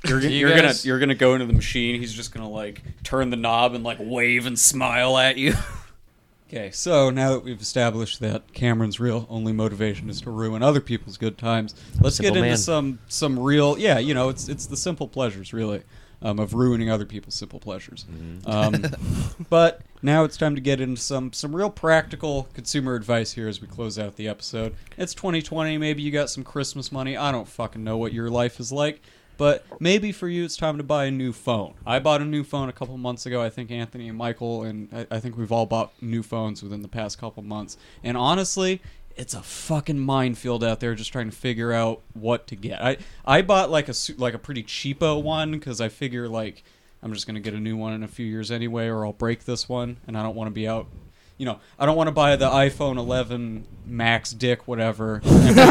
[0.04, 2.00] You're, you you're guys- gonna you're gonna go into the machine.
[2.00, 5.54] He's just gonna like turn the knob and like wave and smile at you.
[6.48, 10.80] Okay, so now that we've established that Cameron's real only motivation is to ruin other
[10.80, 12.58] people's good times, let's Simple get into man.
[12.58, 15.84] some some real yeah, you know, it's it's the simple pleasures really
[16.22, 18.06] um, of ruining other people's simple pleasures.
[18.10, 18.50] Mm-hmm.
[18.50, 23.50] Um, but now it's time to get into some some real practical consumer advice here
[23.50, 24.74] as we close out the episode.
[24.98, 27.18] It's 2020, maybe you got some Christmas money.
[27.18, 29.02] I don't fucking know what your life is like.
[29.38, 31.76] But maybe for you, it's time to buy a new phone.
[31.86, 33.42] I bought a new phone a couple months ago.
[33.42, 36.82] I think Anthony and Michael, and I, I think we've all bought new phones within
[36.82, 37.78] the past couple months.
[38.04, 38.82] And honestly,
[39.16, 42.82] it's a fucking minefield out there just trying to figure out what to get.
[42.82, 46.64] I I bought like a like a pretty cheapo one because I figure like
[47.02, 49.46] I'm just gonna get a new one in a few years anyway, or I'll break
[49.46, 50.88] this one, and I don't want to be out.
[51.38, 55.62] You know, I don't want to buy the iPhone 11 Max Dick whatever and be,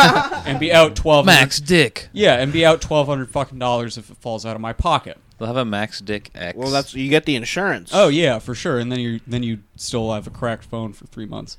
[0.50, 2.08] and be out 12 Max Dick.
[2.12, 5.18] yeah, and be out twelve hundred fucking dollars if it falls out of my pocket.
[5.38, 6.56] They'll have a Max Dick X.
[6.56, 7.90] Well, that's you get the insurance.
[7.92, 8.78] Oh yeah, for sure.
[8.78, 11.58] And then you then you still have a cracked phone for three months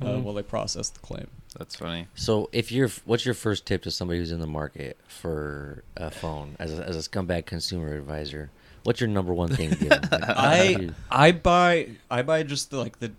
[0.00, 0.22] uh, Mm-hmm.
[0.22, 1.26] while they process the claim.
[1.58, 2.06] that's funny.
[2.14, 6.08] So, if you're, what's your first tip to somebody who's in the market for a
[6.12, 8.50] phone as a, as a scumbag consumer advisor?
[8.84, 10.00] What's your number one thing to give them?
[10.10, 13.10] Like, I I buy I buy just the, like the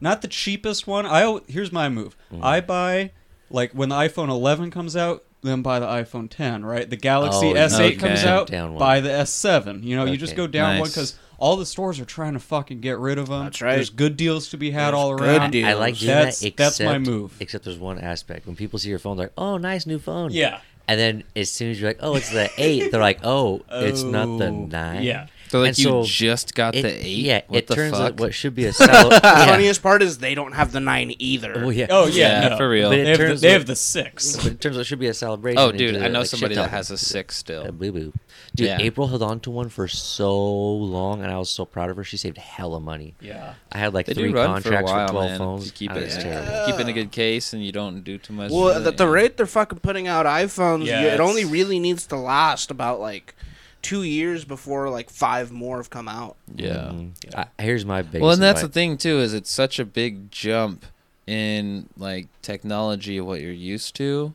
[0.00, 1.06] not the cheapest one.
[1.06, 2.16] I here's my move.
[2.32, 2.42] Mm.
[2.44, 3.12] I buy
[3.50, 6.64] like when the iPhone 11 comes out, then buy the iPhone 10.
[6.64, 7.96] Right, the Galaxy Oh, S8 okay.
[7.96, 8.78] comes out, Down one.
[8.78, 9.82] buy the S7.
[9.82, 12.80] You know, you just go down one because all the stores are trying to fucking
[12.80, 13.44] get rid of them.
[13.44, 13.74] That's right.
[13.76, 15.50] There's good deals to be had There's all good around.
[15.52, 15.66] deals.
[15.68, 16.46] I like doing That's- that.
[16.48, 17.34] Except, that's my move.
[17.40, 20.32] Except there's one aspect when people see your phone, they're like, "Oh, nice new phone."
[20.32, 20.60] Yeah.
[20.90, 24.02] And then as soon as you're like, "Oh, it's the 8, they're like, "Oh, it's
[24.02, 25.02] not the Oh, 9.
[25.02, 25.26] yeah.
[25.48, 27.24] So like And you so just got It- the eight.
[27.24, 28.00] Yeah, what it the turns fuck?
[28.12, 29.46] out what should be a cel- The yeah.
[29.46, 31.54] funniest part is they don't have the nine either.
[31.64, 31.88] Oh yeah.
[31.90, 32.56] Oh yeah, Yeah, no.
[32.56, 32.90] for real.
[32.90, 34.36] They But it have, the, turns they out- have the six.
[34.36, 35.58] But it turns out it should be a celebration.
[35.58, 36.70] Oh, dude, do, I know like, somebody that ton.
[36.70, 37.64] has a six still.
[37.66, 38.12] A boo boo.
[38.54, 38.78] Dude, Yeah.
[38.80, 42.04] April held on to one for so long, and I was so proud of her.
[42.04, 43.14] She saved hella money.
[43.20, 43.54] Yeah.
[43.70, 45.38] I had like They three do run for contracts while, for 12 man.
[45.38, 45.66] phones.
[45.66, 46.66] You keep I it, was terrible.
[46.66, 48.50] keep it in a good case, and you don't do too much.
[48.50, 51.44] Well, with at it, the rate they're fucking putting out iPhones, Yeah, you- it only
[51.44, 53.34] really needs to last about like
[53.82, 56.36] two years before like five more have come out.
[56.54, 56.90] Yeah.
[56.92, 57.12] Mhm.
[57.34, 58.20] I, here's my biggest.
[58.22, 60.84] Well, and that's the thing too is it's such a big jump
[61.26, 64.34] in like technology of what you're used to.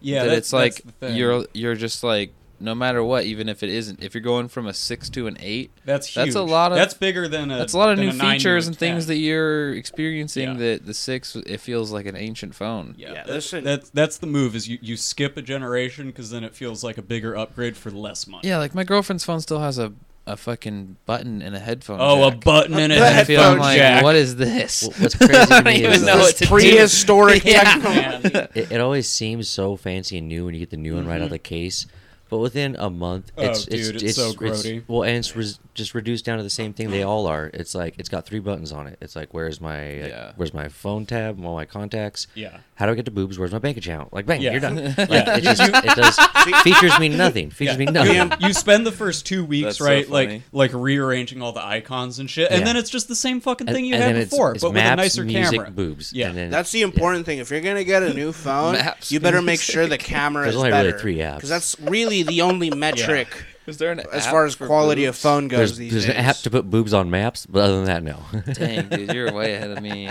[0.00, 1.16] Yeah, that that- it's like that's the thing.
[1.16, 4.66] you're you're just like no matter what, even if it isn't, if you're going from
[4.66, 6.14] a six to an eight, that's huge.
[6.26, 8.18] that's a lot of- that's bigger than a that's a lot of new a nine
[8.18, 9.08] to features and things 10.
[9.14, 10.48] that you're experiencing.
[10.48, 10.54] Yeah.
[10.54, 12.94] That the six, it feels like an ancient phone.
[12.96, 14.54] Yeah, Yeah, that- this that's that's the move.
[14.56, 17.90] Is you, you skip a generation because then it feels like a bigger upgrade for
[17.90, 18.48] less money.
[18.48, 19.92] Yeah, like my girlfriend's phone still has a
[20.28, 21.98] a fucking button and a headphone.
[22.00, 24.02] Oh, a button and a The I feel I'm headphone like, jack.
[24.02, 24.82] what is this?
[24.82, 26.50] Well, what's crazy I don't even know what to do.
[26.50, 27.62] Prehistoric Yeah.
[27.74, 28.48] technology.
[28.60, 31.20] it, it always seems so fancy and new when you get the new one right
[31.20, 31.86] out of the case.
[32.28, 33.30] But within a month.
[33.38, 34.82] Oh, it's it's, dude, it's so grody.
[34.88, 37.50] well, and it's res- just reduced down to the same thing they all are.
[37.54, 38.98] It's like it's got three buttons on it.
[39.00, 42.26] It's like where's my like, where's my phone tab, all my contacts.
[42.34, 42.58] Yeah.
[42.74, 43.38] How do I get to boobs?
[43.38, 44.12] Where's my bank account?
[44.12, 44.50] Like bang, Yeah.
[44.52, 44.76] you're done.
[44.98, 45.36] Like, Yeah.
[45.36, 46.18] it just it does
[46.62, 47.50] features mean nothing.
[47.50, 48.14] Features mean nothing.
[48.40, 50.42] You, you spend the first two weeks That's right, funny.
[50.52, 52.64] like like rearranging all the icons and shit, and Yeah.
[52.64, 54.72] then it's just the same fucking thing you and had then it's- before, it's but
[54.72, 55.70] with a nicer music, camera.
[55.70, 56.12] boobs.
[56.12, 56.28] Yeah.
[56.28, 56.86] and then, That's the yeah.
[56.86, 57.38] important thing.
[57.38, 60.56] If you're gonna get a new phone, Maps, you better make sure the camera There's
[60.56, 61.36] only really three apps.
[61.36, 63.28] Because that's really the only metric
[63.66, 65.22] Is there an as app far as for quality of boobs?
[65.22, 66.14] phone goes There's, these there's days.
[66.16, 68.52] an app to put boobs on maps, but other than that, no.
[68.54, 70.10] Dang, dude, you're way ahead of me.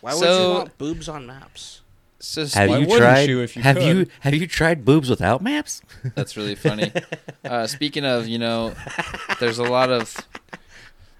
[0.00, 1.80] Why would So- you want boobs on maps?
[2.18, 3.28] It's just Have Why you wouldn't tried?
[3.28, 3.84] you if you have could?
[3.84, 5.82] you have you tried boobs without maps?
[6.14, 6.92] That's really funny.
[7.44, 8.74] uh, speaking of, you know,
[9.40, 10.14] there's a lot of.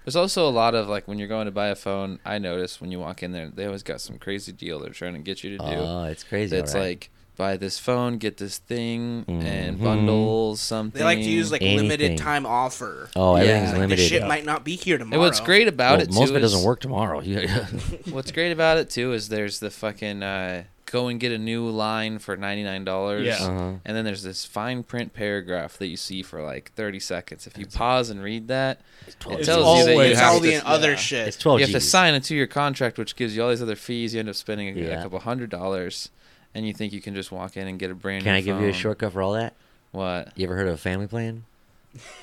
[0.05, 2.19] There's also a lot of like when you're going to buy a phone.
[2.25, 5.13] I notice when you walk in there, they always got some crazy deal they're trying
[5.13, 5.63] to get you to do.
[5.75, 6.55] Oh, it's crazy.
[6.55, 6.89] That's alright.
[6.89, 9.83] like buy this phone, get this thing, and Mhm.
[9.83, 10.99] bundles something.
[10.99, 11.87] They like to use like Anything.
[11.89, 13.09] limited time offer.
[13.15, 13.41] oh, Yeah.
[13.41, 13.99] everything's Like, Like, limited.
[14.03, 14.27] the shit Yeah.
[14.27, 15.21] might not be here And tomorrow.
[15.21, 17.21] what's great about Well, it too most of it is- doesn't work tomorrow.
[17.25, 17.65] Yeah.
[18.11, 21.67] What's great about it too is there's the fucking uh, go and get a new
[21.69, 23.25] line for ninety nine dollars.
[23.25, 23.43] Yeah.
[23.43, 23.71] Uh-huh.
[23.83, 27.47] And then there's this fine print paragraph that you see for like thirty seconds.
[27.47, 30.45] If you pause and read that, it It's tells you that you have all to,
[30.45, 30.95] the other yeah.
[30.97, 31.27] shit.
[31.29, 31.59] It's twelve.
[31.59, 34.13] you have to sign a two year contract, which gives you all these other fees.
[34.13, 36.09] You end up spending a, a couple hundred dollars,
[36.55, 38.25] and you think you can just walk in and get a brand new.
[38.25, 39.53] Can new I give you a shortcut for all that?
[39.91, 40.31] What?
[40.35, 41.45] You ever heard of a family plan?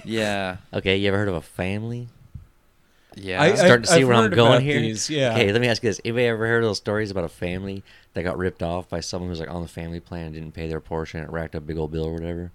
[0.05, 0.57] Yeah.
[0.73, 2.09] Okay, you ever heard of a family?
[3.15, 3.43] Yeah.
[3.43, 4.81] I, am Starting to see I've where I'm going here?
[4.81, 5.33] These, yeah.
[5.33, 7.83] Okay, let me ask you this: Anybody ever heard of those stories about a family
[8.15, 10.69] that got ripped off by someone who's like on the family plan and didn't pay
[10.69, 11.21] their portion?
[11.21, 12.53] and It racked up a big old bill or whatever.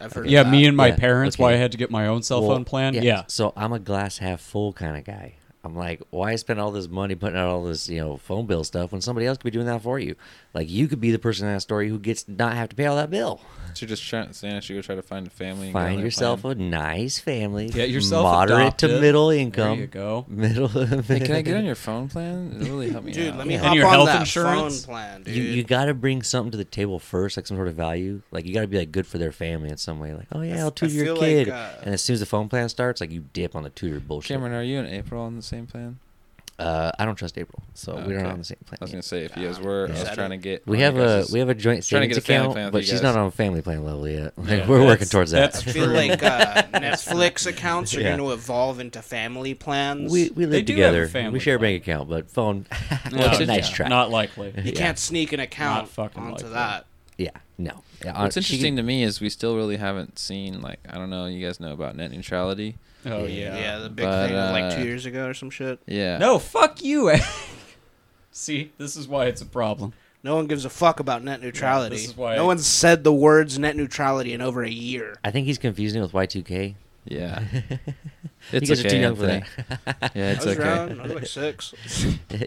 [0.00, 1.38] I've heard yeah, of me and my Yeah, parents.
[1.38, 2.94] Why I had to get my own cell Well, phone plan.
[2.94, 3.24] Yeah.
[3.26, 5.34] So I'm a glass half full kind of guy.
[5.64, 8.62] I'm like, why spend all this money putting out all this, you know, phone bill
[8.62, 10.14] stuff when somebody else could be doing that for you?
[10.58, 12.86] Like you could be the person in that story who gets not have to pay
[12.86, 13.40] all that bill.
[13.74, 15.66] So you're just trying, saying I should go try to find a family.
[15.68, 16.58] And Find yourself plan?
[16.60, 17.68] a nice family.
[17.68, 19.00] Get yourself moderate to adopted.
[19.00, 19.78] middle There income.
[19.78, 20.24] you go.
[20.26, 20.66] Middle.
[20.66, 22.56] Hey, can I get on your phone plan?
[22.60, 23.38] It really help me Dude, out.
[23.38, 23.60] let me Yeah.
[23.60, 24.84] hop And your on health that insurance?
[24.84, 25.36] phone plan, dude.
[25.36, 28.22] You you got to bring something to the table first, like some sort of value.
[28.32, 30.12] Like you got to be like good for their family in some way.
[30.12, 31.48] Like, oh yeah, I'll tutor your feel like, kid.
[31.50, 34.00] uh, and as soon as the phone plan starts, like you dip on the tutor
[34.00, 34.30] bullshit.
[34.34, 36.00] Cameron, are you and April on the same plan?
[36.58, 38.30] Uh, I don't trust April, so we don't Okay.
[38.30, 38.78] on the same plan.
[38.80, 38.96] I was yet.
[38.96, 40.66] gonna say if you guys were, I was trying to get.
[40.66, 42.72] We have a guys' we have a joint trying to savings get a account, plan
[42.72, 44.36] but she's not on a family plan level yet.
[44.36, 45.52] Like Yeah, we're working towards that.
[45.52, 45.94] that's I feel True.
[45.94, 48.16] like uh, Netflix accounts are Yeah.
[48.16, 50.10] going to evolve into family plans.
[50.10, 51.08] we we They live do have a together.
[51.08, 52.66] family We share a bank account, but phone.
[53.12, 53.46] No, well, yeah.
[53.46, 53.86] nice try.
[53.88, 54.48] Not likely.
[54.56, 54.72] you yeah.
[54.72, 56.50] can't sneak an account fucking onto likely.
[56.54, 56.86] that.
[57.16, 57.82] yeah, no.
[58.04, 60.98] Yeah, What's uh, she interesting to me is we still really haven't seen like I
[60.98, 61.26] don't know.
[61.26, 62.76] You guys know about net neutrality?
[63.06, 63.26] Oh Yeah.
[63.26, 63.56] yeah.
[63.58, 65.78] Yeah, the big But, thing of like uh, two years ago or some shit.
[65.86, 66.18] Yeah.
[66.18, 67.12] No, fuck you.
[68.32, 69.92] See, this is why it's a problem.
[70.22, 71.96] No one gives a fuck about net neutrality.
[71.96, 75.18] this is why no I- one's said the words net neutrality in over a year.
[75.24, 76.74] I think he's confusing it with Y2K.
[77.10, 77.42] Yeah.
[77.52, 77.78] you
[78.52, 79.42] It's guys okay, are too young for that.
[80.14, 80.68] Yeah, it's I was okay.
[80.68, 81.00] around.
[81.00, 81.74] I was like six.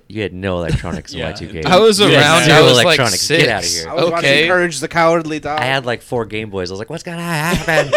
[0.08, 1.32] you had no electronics in Yeah.
[1.34, 1.66] Y2K.
[1.66, 2.44] I was You had around.
[2.46, 3.22] zero I was like electronics.
[3.22, 3.44] six.
[3.44, 3.90] Get out of here.
[3.90, 4.48] I was watching Okay.
[4.48, 5.60] Courage the Cowardly Dog.
[5.60, 6.70] I had like four Game Boys.
[6.70, 7.92] I was like, what's gonna happen?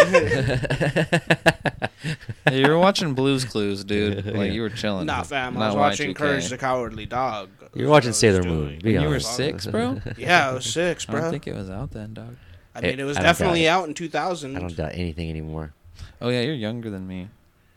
[2.45, 4.25] Hey, you were watching Blue's Clues, dude.
[4.25, 5.07] Like you were chilling.
[5.07, 5.57] Nah, fam.
[5.57, 6.15] I Not was watching Y2K.
[6.15, 7.49] Courage the Cowardly Dog.
[7.73, 8.79] You're watching That's what I was Sailor Moon.
[8.79, 9.35] Be When you were honest.
[9.35, 10.01] six, bro.
[10.17, 11.21] Yeah, I was six, I bro.
[11.21, 12.35] don't think it was out then, dog.
[12.75, 13.69] I mean, it was I don't doubt definitely it.
[13.69, 14.55] out in 2000.
[14.55, 15.73] I don't doubt anything anymore.
[16.21, 17.29] Oh yeah, you're younger than me.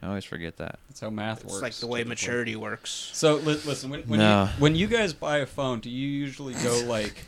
[0.02, 0.78] I always forget that.
[0.88, 1.62] That's how math It's works.
[1.62, 2.08] like the way typically.
[2.10, 3.10] maturity works.
[3.14, 4.44] So li- listen, when when, No.
[4.44, 7.24] you, when you guys buy a phone, do you usually go like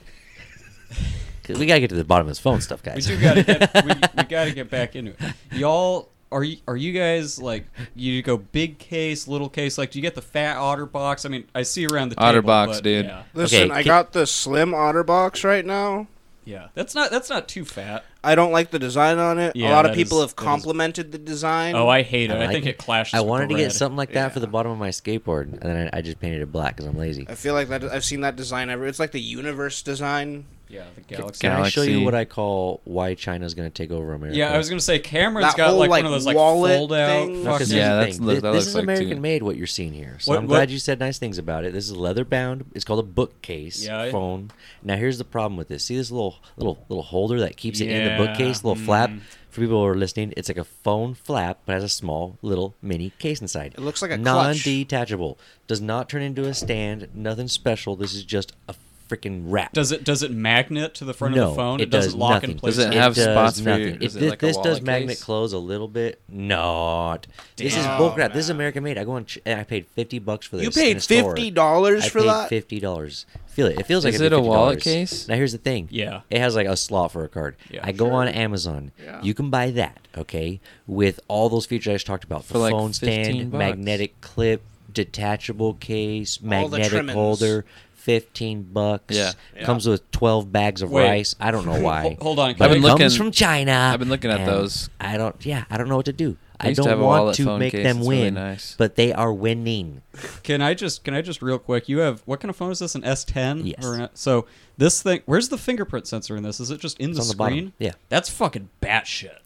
[1.49, 3.07] we gotta get to the bottom of this phone stuff, We guys.
[3.07, 5.19] do gotta get we, we gotta get back into it.
[5.53, 9.77] Y'all are you are you guys like you go big case, little case?
[9.77, 11.27] Like do you get the fat OtterBox?
[11.27, 13.07] I mean, I see around the table, Otterbox, but dude.
[13.07, 16.07] Yeah, Listen, Okay, I ca- got the slim OtterBox right now.
[16.45, 16.69] yeah.
[16.75, 18.05] That's not that's not too fat.
[18.23, 19.57] I don't like the design on it.
[19.57, 21.75] Yeah, a lot of people is- have that is- complimented the design.
[21.75, 22.35] Oh, I hate it.
[22.35, 22.71] I I, think it.
[22.71, 23.15] it clashes.
[23.15, 25.53] I with wanted the to get something like that for the bottom of my skateboard,
[25.53, 27.27] and then I, I just painted it black because I'm lazy.
[27.29, 27.85] I feel like that.
[27.85, 28.87] I've seen that design ever.
[28.87, 30.45] It's like the universe design.
[30.71, 31.41] Yeah, the Can, galaxy.
[31.41, 34.39] can I show you what I call why China's gonna take over America?
[34.39, 36.37] Yeah, I was gonna say Cameron's That got whole, like, like, one of those like
[36.37, 37.27] wallet fold out.
[37.27, 37.43] thing.
[37.45, 38.27] No, 'cause Yeah, that's- thing.
[38.27, 39.43] look- Thi- that this looks is like American two- made.
[39.43, 41.73] What you're seeing here, so What- I'm what- glad you said nice things about it.
[41.73, 42.67] This is leather bound.
[42.75, 44.53] It's called a bookcase Yeah, I- phone.
[44.83, 45.85] Now here's the problem with this.
[45.85, 49.11] See this little little little holder that keeps it in the bookcase, little flap.
[49.11, 49.21] mm.
[49.51, 52.77] For people who are listening, it's like a phone flap, but has a small little
[52.81, 53.75] mini case inside.
[53.77, 55.39] It looks like a non-detachable.
[55.67, 57.09] Does not turn into a stand.
[57.15, 57.97] Nothing special.
[57.97, 58.75] This is just a
[59.11, 59.73] freaking wrap.
[59.73, 61.81] Does it does it magnet to the front no, of the phone?
[61.81, 62.51] It, doesn't lock nothing.
[62.53, 62.77] in place.
[62.77, 64.03] Does it It have does spots for your- nothing.
[64.03, 65.25] is It- it like this does wallet magnet case?
[65.25, 66.21] close a little bit.
[66.29, 67.27] Not.
[67.57, 67.99] This is Damn.
[67.99, 68.17] bulk.
[68.17, 68.51] This is.
[68.51, 68.99] American made.
[68.99, 69.25] I go on.
[69.25, 70.65] Ch- I paid fifty bucks for this.
[70.65, 72.49] You paid fifty dollars for that.
[72.49, 73.27] fifty dollars.
[73.47, 73.81] Feel it.
[73.81, 75.27] It feels like Is it'd it a wallet case?
[75.27, 75.89] Now here's the thing.
[75.91, 76.21] Yeah.
[76.31, 77.57] It has like a slot for a card.
[77.71, 77.81] Yeah.
[77.83, 78.93] I go on Amazon.
[79.03, 79.21] Yeah.
[79.23, 79.99] You can buy that.
[80.17, 83.59] Okay, with all those features I just talked about: For the like phone stand, bucks.
[83.59, 87.65] magnetic clip, detachable case, magnetic holder.
[88.01, 89.15] Fifteen bucks.
[89.17, 89.33] Yeah.
[89.55, 89.65] Yeah.
[89.65, 91.05] Comes with twelve bags of Wait.
[91.09, 91.37] rice.
[91.39, 92.17] I don't know why.
[92.21, 92.55] Hold on.
[92.59, 93.91] But I've it looking- comes looking- from China.
[93.93, 94.89] I've been looking at and those.
[95.01, 95.37] I don't.
[95.45, 96.37] Yeah, I don't know what to do.
[96.59, 97.85] I I used to don't have a want to phone make case.
[97.85, 98.75] them It's really win, nice.
[98.79, 100.03] but they are winning.
[100.43, 101.89] Can I just can I just real quick?
[101.89, 102.95] You have what kind of phone is this?
[102.95, 103.67] An S10?
[103.67, 103.85] Yes.
[103.85, 105.21] Or an, so this thing.
[105.27, 106.61] Where's the fingerprint sensor in this?
[106.61, 107.53] Is it just in It's the on the bottom.
[107.59, 107.73] screen?
[107.79, 107.93] Yeah.
[108.11, 109.39] That's fucking batshit.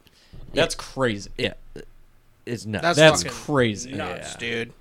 [0.55, 1.31] That's crazy.
[1.39, 1.55] Yeah,
[2.47, 2.83] it's nuts.
[2.83, 3.93] That's, That's fucking crazy.
[3.93, 4.39] nuts, Yeah.
[4.39, 4.73] dude.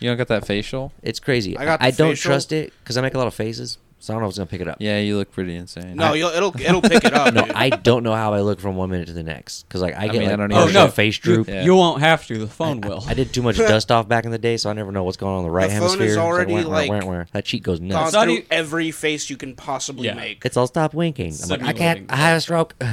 [0.00, 0.92] You don't got that facial?
[1.02, 1.56] it's crazy.
[1.56, 2.30] I got I don't facial.
[2.30, 3.78] trust it because I make a lot of faces.
[4.02, 4.78] So I don't know if it's gonna pick it up.
[4.80, 5.94] Yeah, you look pretty insane.
[5.94, 7.34] No, you'll, it'll it'll pick it up.
[7.34, 7.52] No, dude.
[7.54, 10.08] I don't know how I look from one minute to the next because like I
[10.08, 10.64] get mean, I don't Oh either.
[10.72, 11.48] partial no, face you, droop.
[11.48, 11.62] Yeah.
[11.64, 12.38] you won't have to.
[12.38, 13.04] The phone will.
[13.06, 15.18] I did too much dust off back in the day, so I never know what's
[15.18, 15.84] going on in the right hand.
[15.84, 16.14] The phone is hemisphere.
[16.14, 17.24] It's already, wah, wah, like, wah, wah.
[17.32, 18.12] that cheek goes Gone nuts.
[18.14, 20.14] not through every face you can possibly Yeah.
[20.14, 20.44] make.
[20.46, 21.34] It's all stop winking.
[21.42, 22.10] I'm like, I can't.
[22.10, 22.74] I have a stroke.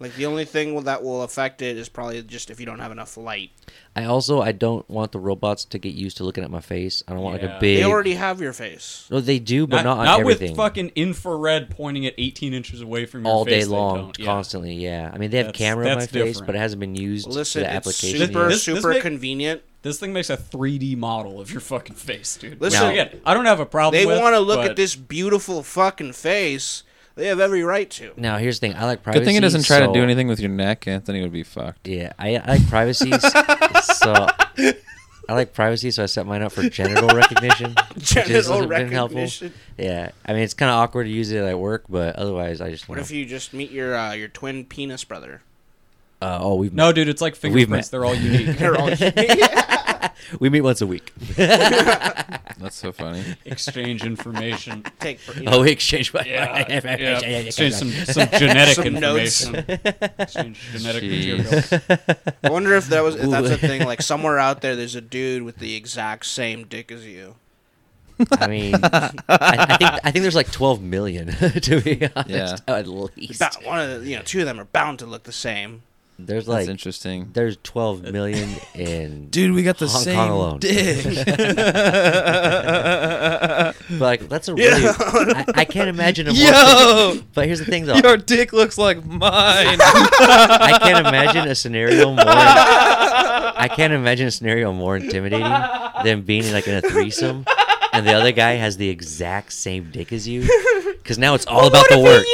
[0.00, 2.92] Like the only thing that will affect it is probably just if you don't have
[2.92, 3.50] enough light.
[3.94, 7.02] I also I don't want the robots to get used to looking at my face.
[7.06, 7.78] I don't want like a big.
[7.78, 9.06] They already have your face.
[9.10, 10.50] No, they do, but not, on not everything.
[10.50, 13.64] with fucking infrared pointing at 18 inches away from your all face.
[13.64, 14.18] day long, don't.
[14.18, 14.24] Yeah.
[14.26, 14.74] constantly.
[14.74, 16.94] Yeah, I mean they have That's- camera on my that's face, but it hasn't been
[16.94, 18.26] used Listen, to the it's application.
[18.26, 18.48] super yet.
[18.48, 19.62] This- this super make- convenient.
[19.82, 22.60] This thing makes a 3D model of your fucking face, dude.
[22.60, 23.98] Listen- Now, again, I don't have a problem.
[23.98, 26.82] They want to look but at this beautiful fucking face.
[27.16, 28.12] They have every right to.
[28.16, 29.20] Now here's the thing: I like privacy.
[29.20, 30.86] Good thing it doesn't try to do anything with your neck.
[30.86, 31.88] Anthony would be fucked.
[31.88, 33.10] Yeah, I, I like privacy,
[33.82, 34.26] so
[35.30, 37.76] I like privacy, so I set mine up for genital recognition.
[37.98, 39.20] Genital been helpful.
[39.20, 39.52] recognition.
[39.78, 42.70] Yeah, I mean it's kind of awkward to use it at work, but otherwise I
[42.70, 42.88] just.
[42.88, 43.02] Want What know.
[43.02, 45.42] if you just meet your uh, your twin penis brother?
[46.20, 47.88] Uh, oh, we've no, dude, it's like fingerprints.
[47.90, 48.58] They're all unique.
[48.58, 48.88] They're all-
[50.40, 51.12] we meet once a week.
[51.36, 53.24] That's so funny.
[53.44, 54.84] Exchange information.
[55.00, 56.12] Take you know, oh, we exchange.
[56.26, 57.38] Yeah, yeah.
[57.38, 59.46] Exchange some, some genetic Some notes.
[59.46, 60.10] information.
[60.18, 61.38] Exchange genetic Jeez.
[61.38, 62.28] material.
[62.44, 63.84] I wonder if that was if that's a thing.
[63.84, 67.36] Like somewhere out there, there's a dude with the exact same dick as you.
[68.32, 72.28] I mean, I, I think I think there's like 12 million to be honest.
[72.28, 72.56] Yeah.
[72.68, 75.22] At least Ba- One of the, you know, two of them are bound to look
[75.22, 75.82] the same.
[76.26, 77.30] There's That's like interesting.
[77.32, 80.58] there's 12 million in Dude, we got the Hong same Kong alone.
[80.60, 81.04] dick.
[83.90, 87.64] But like that's a really I, I can't imagine a more Yo, But here's the
[87.64, 87.96] thing though.
[87.96, 89.78] your dick looks like mine.
[89.80, 95.52] I can't imagine a scenario more I can't imagine a scenario more intimidating
[96.04, 97.44] than being like in a threesome
[97.92, 100.42] and the other guy has the exact same dick as you.
[101.04, 102.24] Cause now it's all about the work.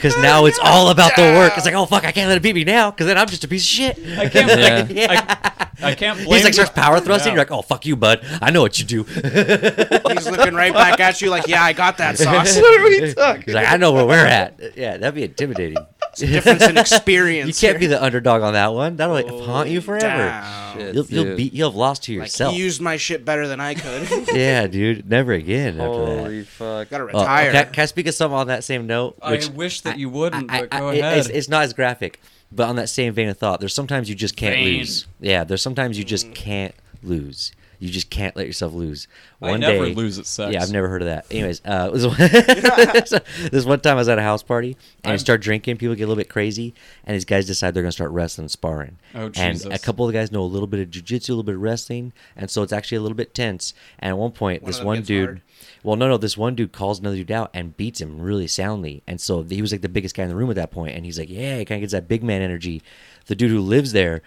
[0.00, 1.52] Cause now it's all about the work.
[1.56, 2.90] It's like, oh fuck, I can't let it beat me now.
[2.90, 4.18] Cause then I'm just a piece of shit.
[4.18, 4.90] I can't.
[4.98, 5.70] Yeah.
[5.80, 6.36] I, I can't blame.
[6.36, 7.30] He's like starts power thrusting.
[7.30, 7.34] Yeah.
[7.34, 8.20] You're like, oh fuck you, bud.
[8.42, 9.02] I know what you do.
[9.04, 12.56] He's looking right back at you like, yeah, I got that sauce.
[12.56, 13.42] what are we talking?
[13.42, 14.76] He's like, I know where we're at.
[14.76, 15.78] Yeah, that'd be intimidating.
[16.18, 17.62] Difference in experience.
[17.62, 18.96] You can't be the underdog on that one.
[18.96, 20.06] That'll like, haunt you forever.
[20.06, 20.78] Damn.
[20.78, 20.94] Shit.
[20.94, 21.36] You'll, you'll Dude.
[21.36, 22.54] be you'll have lost to Like yourself.
[22.54, 24.28] he used my shit better than I could.
[24.34, 25.08] yeah, dude.
[25.08, 26.46] Never again after Holy that.
[26.48, 26.90] fuck!
[26.90, 27.52] Gotta Oh, retire.
[27.52, 29.16] can, can I speak of something on that same note?
[29.22, 31.18] I wish that you wouldn't, I- but I- go I- ahead.
[31.18, 32.20] It's, it's not as graphic,
[32.52, 34.78] but on that same vein of thought, there's sometimes you just can't Vein.
[34.78, 35.06] lose.
[35.20, 36.08] Yeah, there's sometimes you Mm.
[36.08, 37.52] just can't lose.
[37.80, 39.06] You just can't let yourself lose.
[39.40, 40.52] I One never day, lose at sex.
[40.52, 41.26] Yeah, I've never heard of that.
[41.30, 42.16] Anyways, uh, this, one,
[43.52, 45.76] this one time I was at a house party and I I'm- start drinking.
[45.76, 48.50] People get a little bit crazy, and these guys decide they're gonna start wrestling, and
[48.50, 48.98] sparring.
[49.14, 49.64] Oh, Jesus.
[49.64, 51.54] And a couple of the guys know a little bit of jujitsu, a little bit
[51.54, 53.74] of wrestling, and so it's actually a little bit tense.
[54.00, 55.26] And at one point, One of this one dude.
[55.28, 55.42] hard.
[55.82, 56.16] Well, no, no.
[56.16, 59.62] This one dude calls another dude out and beats him really soundly, and so he
[59.62, 61.58] was like the biggest guy in the room at that point, and he's like, "Yeah,"
[61.58, 62.82] he kind of gets that big man energy.
[63.26, 64.22] The dude who lives there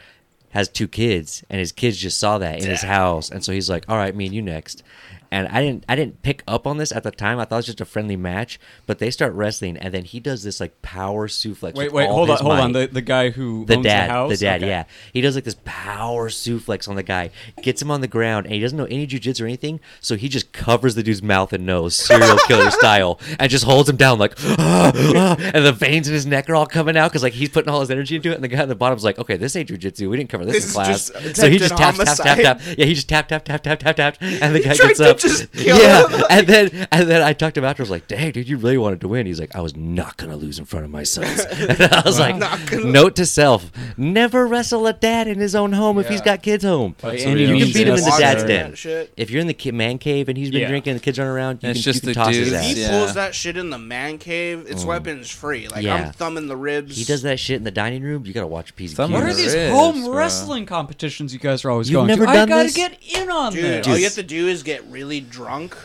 [0.52, 3.70] has two kids, and his kids just saw that in his house, and so he's
[3.70, 4.84] like, "All right, me and you next."
[5.32, 7.40] And I didn't, I didn't pick up on this at the time.
[7.40, 10.20] I thought it was just a friendly match, but they start wrestling, and then he
[10.20, 11.76] does this like power suplex.
[11.76, 12.74] Wait, wait, hold on, hold on.
[12.74, 14.40] The the guy who the owns dad, the house.
[14.40, 14.70] dad, Okay.
[14.70, 14.84] yeah.
[15.14, 17.30] He does like this power suplex on the guy,
[17.62, 20.28] gets him on the ground, and he doesn't know any jujitsu or anything, so he
[20.28, 24.20] just covers the dude's mouth and nose, serial killer style, and just holds him down
[24.20, 27.34] like, "Ah, ah," and the veins in his neck are all coming out because like
[27.34, 29.38] he's putting all his energy into it, and the guy on the bottom's like, okay,
[29.38, 32.18] this ain't jujitsu, we didn't cover this, This in class, so he just taps, taps,
[32.18, 32.60] tap, homicide.
[32.60, 35.21] tap, yeah, he just tap, tap, tap, tap, tap, tap, and the guy gets up,
[35.22, 36.24] just kill yeah, him.
[36.30, 38.58] and then and then I talked to him after, I was like, dang, dude, you
[38.58, 39.26] really wanted to win.
[39.26, 41.46] He's like, I was not gonna lose in front of my sons.
[41.52, 45.56] And I was like, Not gonna- note to self: never wrestle a dad in his
[45.56, 46.96] own home if he's got kids home.
[47.02, 49.08] By That's any You can beat him in the dad's den.
[49.18, 50.68] If you're in the ki- man cave and he's been Yeah.
[50.70, 52.28] drinking and the kids run around, you And can, it's just you can the toss
[52.36, 52.66] his dudes, If ass.
[52.76, 52.90] he Yeah.
[52.90, 55.68] pulls that shit in the man cave, it's weapons free.
[55.68, 55.84] Like Mm.
[55.84, 55.96] Yeah.
[56.08, 56.96] I'm thumbing the ribs.
[56.98, 58.26] He does that shit in the dining room.
[58.26, 60.14] You gotta watch a piece of Thumb What are these wrist, home bro.
[60.14, 62.32] wrestling competitions you guys are always You've going never to?
[62.32, 62.76] done I gotta this?
[62.76, 63.88] get in on Dude, this.
[63.88, 65.76] all you have to do is get really drunk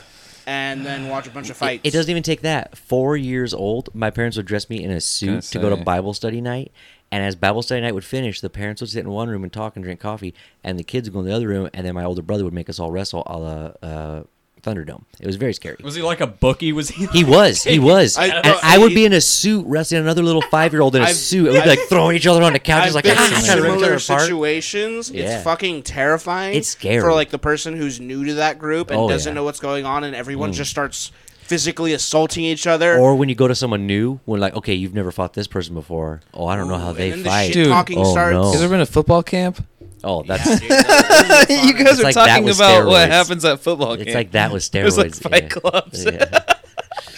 [0.46, 1.80] and then watch a bunch of fights.
[1.84, 2.78] it doesn't even take that.
[2.78, 5.82] Four years old, my parents would dress me in a suit Gonna go to.
[5.82, 6.72] Bible study night.
[7.10, 9.52] And as Bible study night would finish, the parents would sit in one room and
[9.52, 10.34] talk and drink coffee,
[10.64, 11.68] and the kids would go in the other room.
[11.72, 14.22] And then my older brother would make us all wrestle a la uh,
[14.66, 15.04] Thunderdome.
[15.20, 15.76] It was very scary.
[15.82, 16.72] Was he like a bookie?
[16.72, 17.06] Was he?
[17.06, 17.62] He was.
[17.62, 18.16] He was.
[18.18, 21.02] I- and I would be in a suit wrestling another little five year old in
[21.02, 21.46] a I've- suit.
[21.46, 23.30] And we'd be like throwing each other on the couches, I've like been ah, in
[23.44, 24.20] trying to rip each similar other apart.
[24.22, 25.10] situations.
[25.10, 25.36] Yeah.
[25.36, 26.56] It's fucking terrifying.
[26.56, 27.00] It's scary.
[27.00, 29.34] for like the person who's new to that group and Oh, doesn't yeah.
[29.34, 32.98] know what's going on, and everyone just starts physically assaulting each other.
[32.98, 35.74] Or when you go to someone new, when like, okay, you've never fought this person
[35.74, 36.20] before.
[36.34, 37.46] Oh, I don't know how and they then the fight.
[37.46, 37.68] shit Dude.
[37.68, 38.32] talking Oh, starts.
[38.34, 38.50] no.
[38.50, 39.64] Has there been a football camp?
[40.04, 43.94] Oh, that's Dude, you guys It's are like talking with about what happens at football
[43.94, 44.14] it's camp.
[44.14, 44.72] like that with steroids.
[44.72, 45.48] There's like fight yeah.
[45.48, 46.04] clubs.
[46.04, 46.54] Yeah.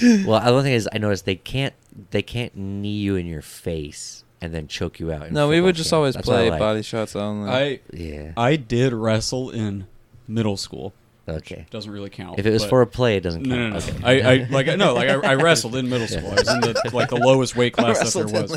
[0.01, 1.75] Well, the other thing is, I noticed they can't
[2.13, 5.33] they can't knee you in your face and then choke you out.
[5.33, 5.97] No, we would just camp.
[5.99, 6.61] always That's play like.
[6.61, 7.51] body shots only.
[7.51, 8.31] I Yeah.
[8.37, 9.89] I did wrestle in
[10.29, 10.95] middle school.
[11.29, 11.67] Okay.
[11.71, 12.39] Doesn't really count.
[12.39, 13.71] If it was for a play, it doesn't no, count.
[13.71, 14.09] no, no.
[14.09, 14.23] Okay.
[14.23, 16.31] I, I like no, like I, I wrestled in middle school.
[16.31, 18.53] I was in the like the lowest weight class that there was.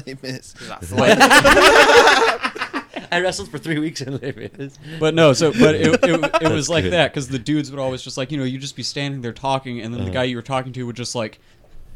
[3.12, 6.50] I wrestled for three weeks in Les But no, so but it, it, it That's
[6.50, 6.94] was like good.
[6.94, 9.34] that because the dudes would always just like you know you just be standing there
[9.34, 10.10] talking and then Uh-huh.
[10.10, 11.40] the guy you were talking to would just like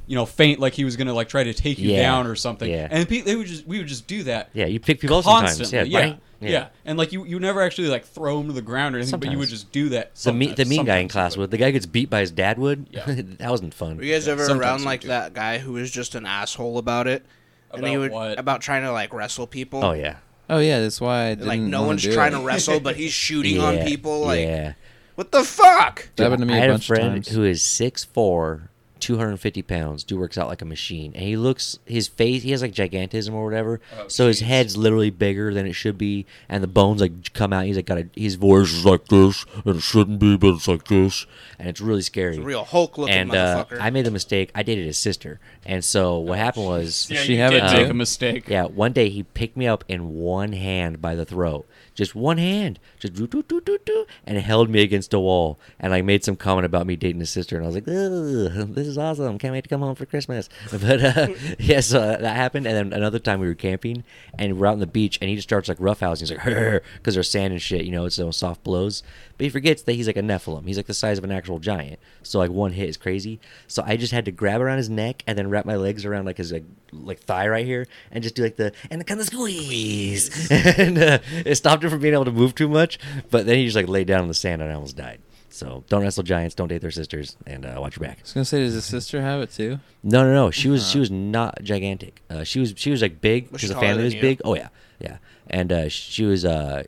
[0.07, 2.01] you know faint like he was gonna like try to take you Yeah.
[2.01, 2.87] down or something Yeah.
[2.91, 5.23] and pe- they would just we would just do that Yeah, you pick people up
[5.23, 5.57] sometimes.
[5.57, 6.19] constantly Yeah, yeah bang.
[6.41, 6.67] yeah.
[6.85, 9.31] and like you you never actually like throw him to the ground or anything but
[9.31, 11.49] you would just do that The mean, the mean guy in class you would.
[11.51, 12.85] The guy gets beat by his dad would.
[12.91, 13.05] Yeah.
[13.39, 13.97] that wasn't fun.
[13.97, 17.07] Were you guys ever Sometimes around like that guy who was just an asshole about
[17.07, 17.25] it?
[17.73, 18.39] and he About would what?
[18.39, 19.83] about trying to like wrestle people.
[19.83, 20.17] Oh yeah.
[20.49, 22.37] Oh yeah, that's why I didn't like no one's do trying it.
[22.37, 24.21] to wrestle, but he's shooting on people.
[24.21, 24.73] Like yeah.
[25.15, 26.09] what the fuck?
[26.15, 27.27] That happened to me I a had bunch a of friend times.
[27.29, 28.67] who is 6'4",
[28.99, 32.43] 250 pounds, dude works out like a machine, and he looks his face.
[32.43, 35.97] He has like gigantism or whatever, Oh, so his head's literally bigger than it should
[35.97, 37.65] be, and the bones like come out.
[37.65, 40.67] He's like got a his voice is like this, and it shouldn't be, but it's
[40.67, 41.25] like this,
[41.59, 42.35] and it's really scary.
[42.35, 43.65] It's a real Hulk looking and uh.
[43.79, 44.51] I made the mistake.
[44.55, 47.89] I dated his sister, and so what happened was, yeah, She you have did make
[47.89, 51.67] a mistake yeah, one day he picked me up in one hand by the throat,
[51.93, 55.59] just one hand, just do do do do do, and held me against a wall.
[55.79, 58.87] And I made some comment about me dating his sister, and I was like, "This
[58.87, 59.37] is awesome!
[59.37, 60.49] Can't wait to come home for Christmas."
[60.85, 61.27] But uh,
[61.59, 62.67] yeah, so that happened.
[62.67, 64.03] And then another time we were camping,
[64.37, 66.19] and we're out on the beach, and he just starts like roughhousing.
[66.19, 69.03] He's like, because there's sand and shit, you know, it's those soft blows.
[69.37, 70.65] But he forgets that he's like a Nephilim.
[70.65, 71.99] He's like the size of an actual giant.
[72.23, 73.39] So like one hit is crazy.
[73.67, 76.25] So I just had to grab around his neck and then wrap my legs around
[76.25, 79.19] like his like like thigh right here and just do like the and the kind
[79.19, 80.51] of squeeze.
[80.77, 82.99] and uh, it stopped him from being able to move too much.
[83.29, 85.21] But then he just like laid down on the sand and I almost died.
[85.55, 88.17] So don't wrestle giants, don't date their sisters, and uh, watch your back.
[88.17, 89.79] I was gonna say, does his sister have it too?
[90.03, 90.51] No, no, no.
[90.51, 92.21] She was she was not gigantic.
[92.29, 94.19] Uh, she was she was like big because the family was you?
[94.19, 94.41] big.
[94.43, 94.67] Oh yeah,
[94.99, 95.19] yeah.
[95.47, 96.83] And uh, she was uh,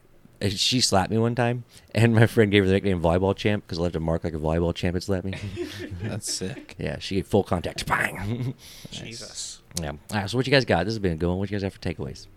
[0.49, 1.63] she slapped me one time,
[1.95, 4.33] and my friend gave her the nickname volleyball champ because I left a mark like
[4.33, 5.33] a volleyball champ had slapped me.
[6.03, 6.75] That's sick.
[6.77, 7.85] yeah, she gave full contact.
[7.85, 8.53] Bang.
[8.91, 9.61] Jesus.
[9.81, 9.89] yeah.
[9.91, 10.29] All right.
[10.29, 10.85] So what you guys got?
[10.85, 11.38] This has been a good one.
[11.38, 12.27] What you guys have for takeaways?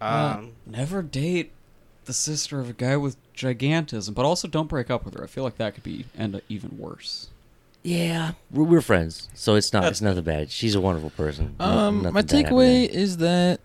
[0.00, 1.52] Um, never date
[2.06, 5.28] the sister of a guy with gigantism but also don't break up with her I
[5.28, 7.28] feel like that could be end up even worse
[7.84, 10.50] Yeah, we're, we're friends, so it's not That's it's nothing bad.
[10.50, 11.54] She's a wonderful person.
[11.60, 12.98] No- Um, nothing my bad happened takeaway there.
[13.00, 13.60] is that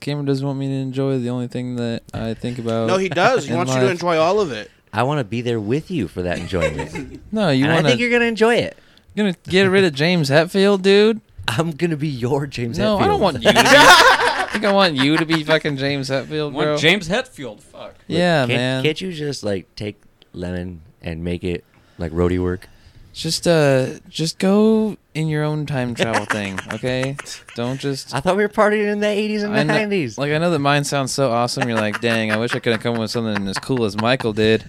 [0.00, 2.88] Cameron doesn't want me to enjoy the only thing that I think about.
[2.88, 3.44] no, he does.
[3.44, 3.92] He in wants you to life.
[3.92, 4.70] enjoy all of it.
[4.92, 7.20] I want to be there with you for that enjoyment.
[7.32, 8.76] No, you and want I think you're gonna enjoy it.
[9.14, 11.20] You're gonna get rid of James Hetfield, dude.
[11.46, 12.76] I'm gonna be your James.
[12.78, 12.82] Hetfield.
[12.82, 13.48] No, I don't want you.
[13.48, 16.70] to be, I think I want you to be fucking James Hetfield, bro.
[16.72, 18.82] One James Hetfield fuck yeah, can't, man.
[18.82, 20.00] Can't you just like take
[20.32, 21.64] lemon and make it
[21.98, 22.68] like roadie work?
[23.12, 27.16] Just uh, just go in your own time travel thing, okay?
[27.56, 28.14] Don't just.
[28.14, 30.16] I thought we were partying in the 80s and I know- 90s.
[30.16, 31.68] Like I know that mine sounds so awesome.
[31.68, 33.96] You're like, dang, I wish I could have come up with something as cool as
[33.96, 34.64] Michael did.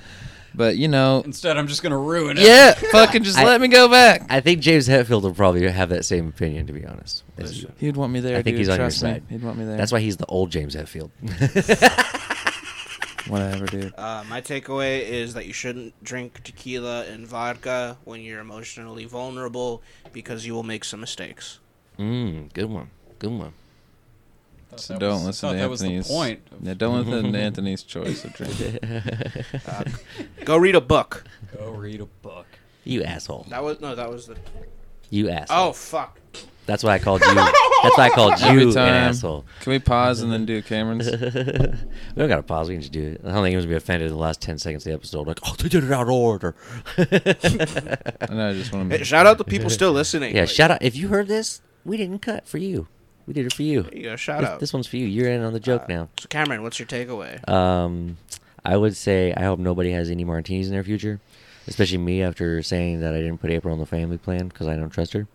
[0.54, 3.68] But you know, instead I'm just gonna ruin it yeah, fucking just I- let me
[3.70, 4.24] go back.
[4.30, 7.24] I think James Hetfield will probably have that same opinion, to be honest.
[7.38, 7.66] as.
[7.78, 8.34] He'd want me there.
[8.38, 9.10] I think dude, he's on your trust me.
[9.12, 9.24] side.
[9.30, 9.78] He'd want me there.
[9.78, 11.12] That's why he's the old James Hetfield.
[13.28, 13.94] Whatever, dude.
[13.98, 19.82] Uh, my takeaway is that you shouldn't drink tequila and vodka when you're emotionally vulnerable
[20.14, 21.60] because you will make some mistakes.
[22.00, 22.90] mm, good one.
[23.20, 23.54] Good one.
[24.78, 26.08] So that don't was- listen to that was the Anthony's.
[26.08, 28.56] point of- Yeah, don't listen to Anthony's choice of drink.
[29.68, 29.84] Uh,
[30.46, 31.24] go read a book.
[31.58, 32.46] go read a book
[32.86, 33.46] You asshole.
[33.50, 34.38] That was no, that was the.
[35.10, 35.68] You asshole.
[35.70, 36.21] Oh fuck!
[36.68, 37.34] That's why I called you.
[37.34, 39.46] That's why I called you an asshole.
[39.62, 41.10] Can we pause and then do Cameron's?
[41.12, 41.18] we
[42.16, 42.70] don't got to pause.
[42.70, 43.22] We can just do it.
[43.24, 45.28] I don't think anyone's gonna be offended in the last ten seconds of the episode.
[45.28, 46.56] Like, oh, they did it out of order.
[46.98, 48.50] I know.
[48.50, 49.06] I just want Hey, to.
[49.06, 50.36] shout out to people still listening.
[50.36, 50.82] yeah, Like, shout out.
[50.82, 52.88] If you heard this, we didn't cut for you.
[53.26, 53.84] We did it for you.
[53.84, 54.16] There you go.
[54.16, 54.60] Shout This, out.
[54.60, 55.06] this one's for you.
[55.06, 56.10] You're in on the joke Uh, now.
[56.20, 57.48] So Cameron, what's your takeaway?
[57.50, 58.18] Um,
[58.66, 61.20] I would say I hope nobody has any martinis in their future,
[61.68, 64.76] especially me after saying that I didn't put April on the family plan because I
[64.76, 65.28] don't trust her.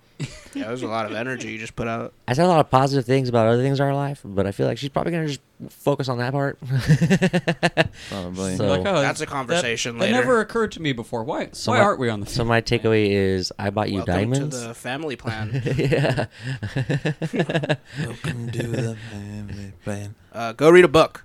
[0.55, 2.15] Yeah, there's a lot of energy you just put out.
[2.27, 4.53] I said a lot of positive things about other things in our life, but I
[4.53, 6.59] feel like she's probably gonna just focus on that part.
[8.09, 8.57] Probably.
[8.57, 10.15] So- Like, oh, That's a conversation that, later.
[10.15, 12.63] never occurred to me before why So why my- aren't we on the So my
[12.63, 14.59] takeaway is I bought you Welcome diamonds.
[14.61, 15.61] to the family plan.
[15.77, 16.27] yeah.
[17.99, 20.15] Welcome to the family plan.
[20.33, 21.25] uh, go read a book.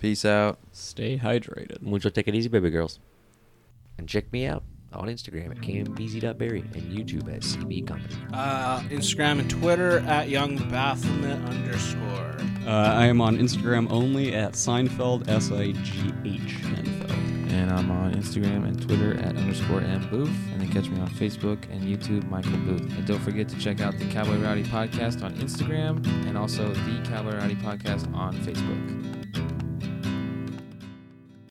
[0.00, 0.58] Peace out.
[0.72, 2.98] stay hydrated Mucho take it easy, baby girls.
[3.98, 4.62] And check me out
[4.92, 8.16] on Instagram at kmbz.berry and YouTube at CB Company.
[8.32, 12.36] Uh, Instagram and Twitter at Young Baphomet underscore.
[12.66, 17.90] uh, I am on Instagram only at Seinfeld S I G H Seinfeld and I'm
[17.90, 21.82] on Instagram and Twitter at underscore M Booth, and then catch me on Facebook and
[21.82, 22.80] YouTube, Michael Booth.
[22.80, 27.02] And don't forget to check out the Cowboy Rowdy podcast on Instagram and also the
[27.08, 29.69] Cowboy Rowdy podcast on Facebook.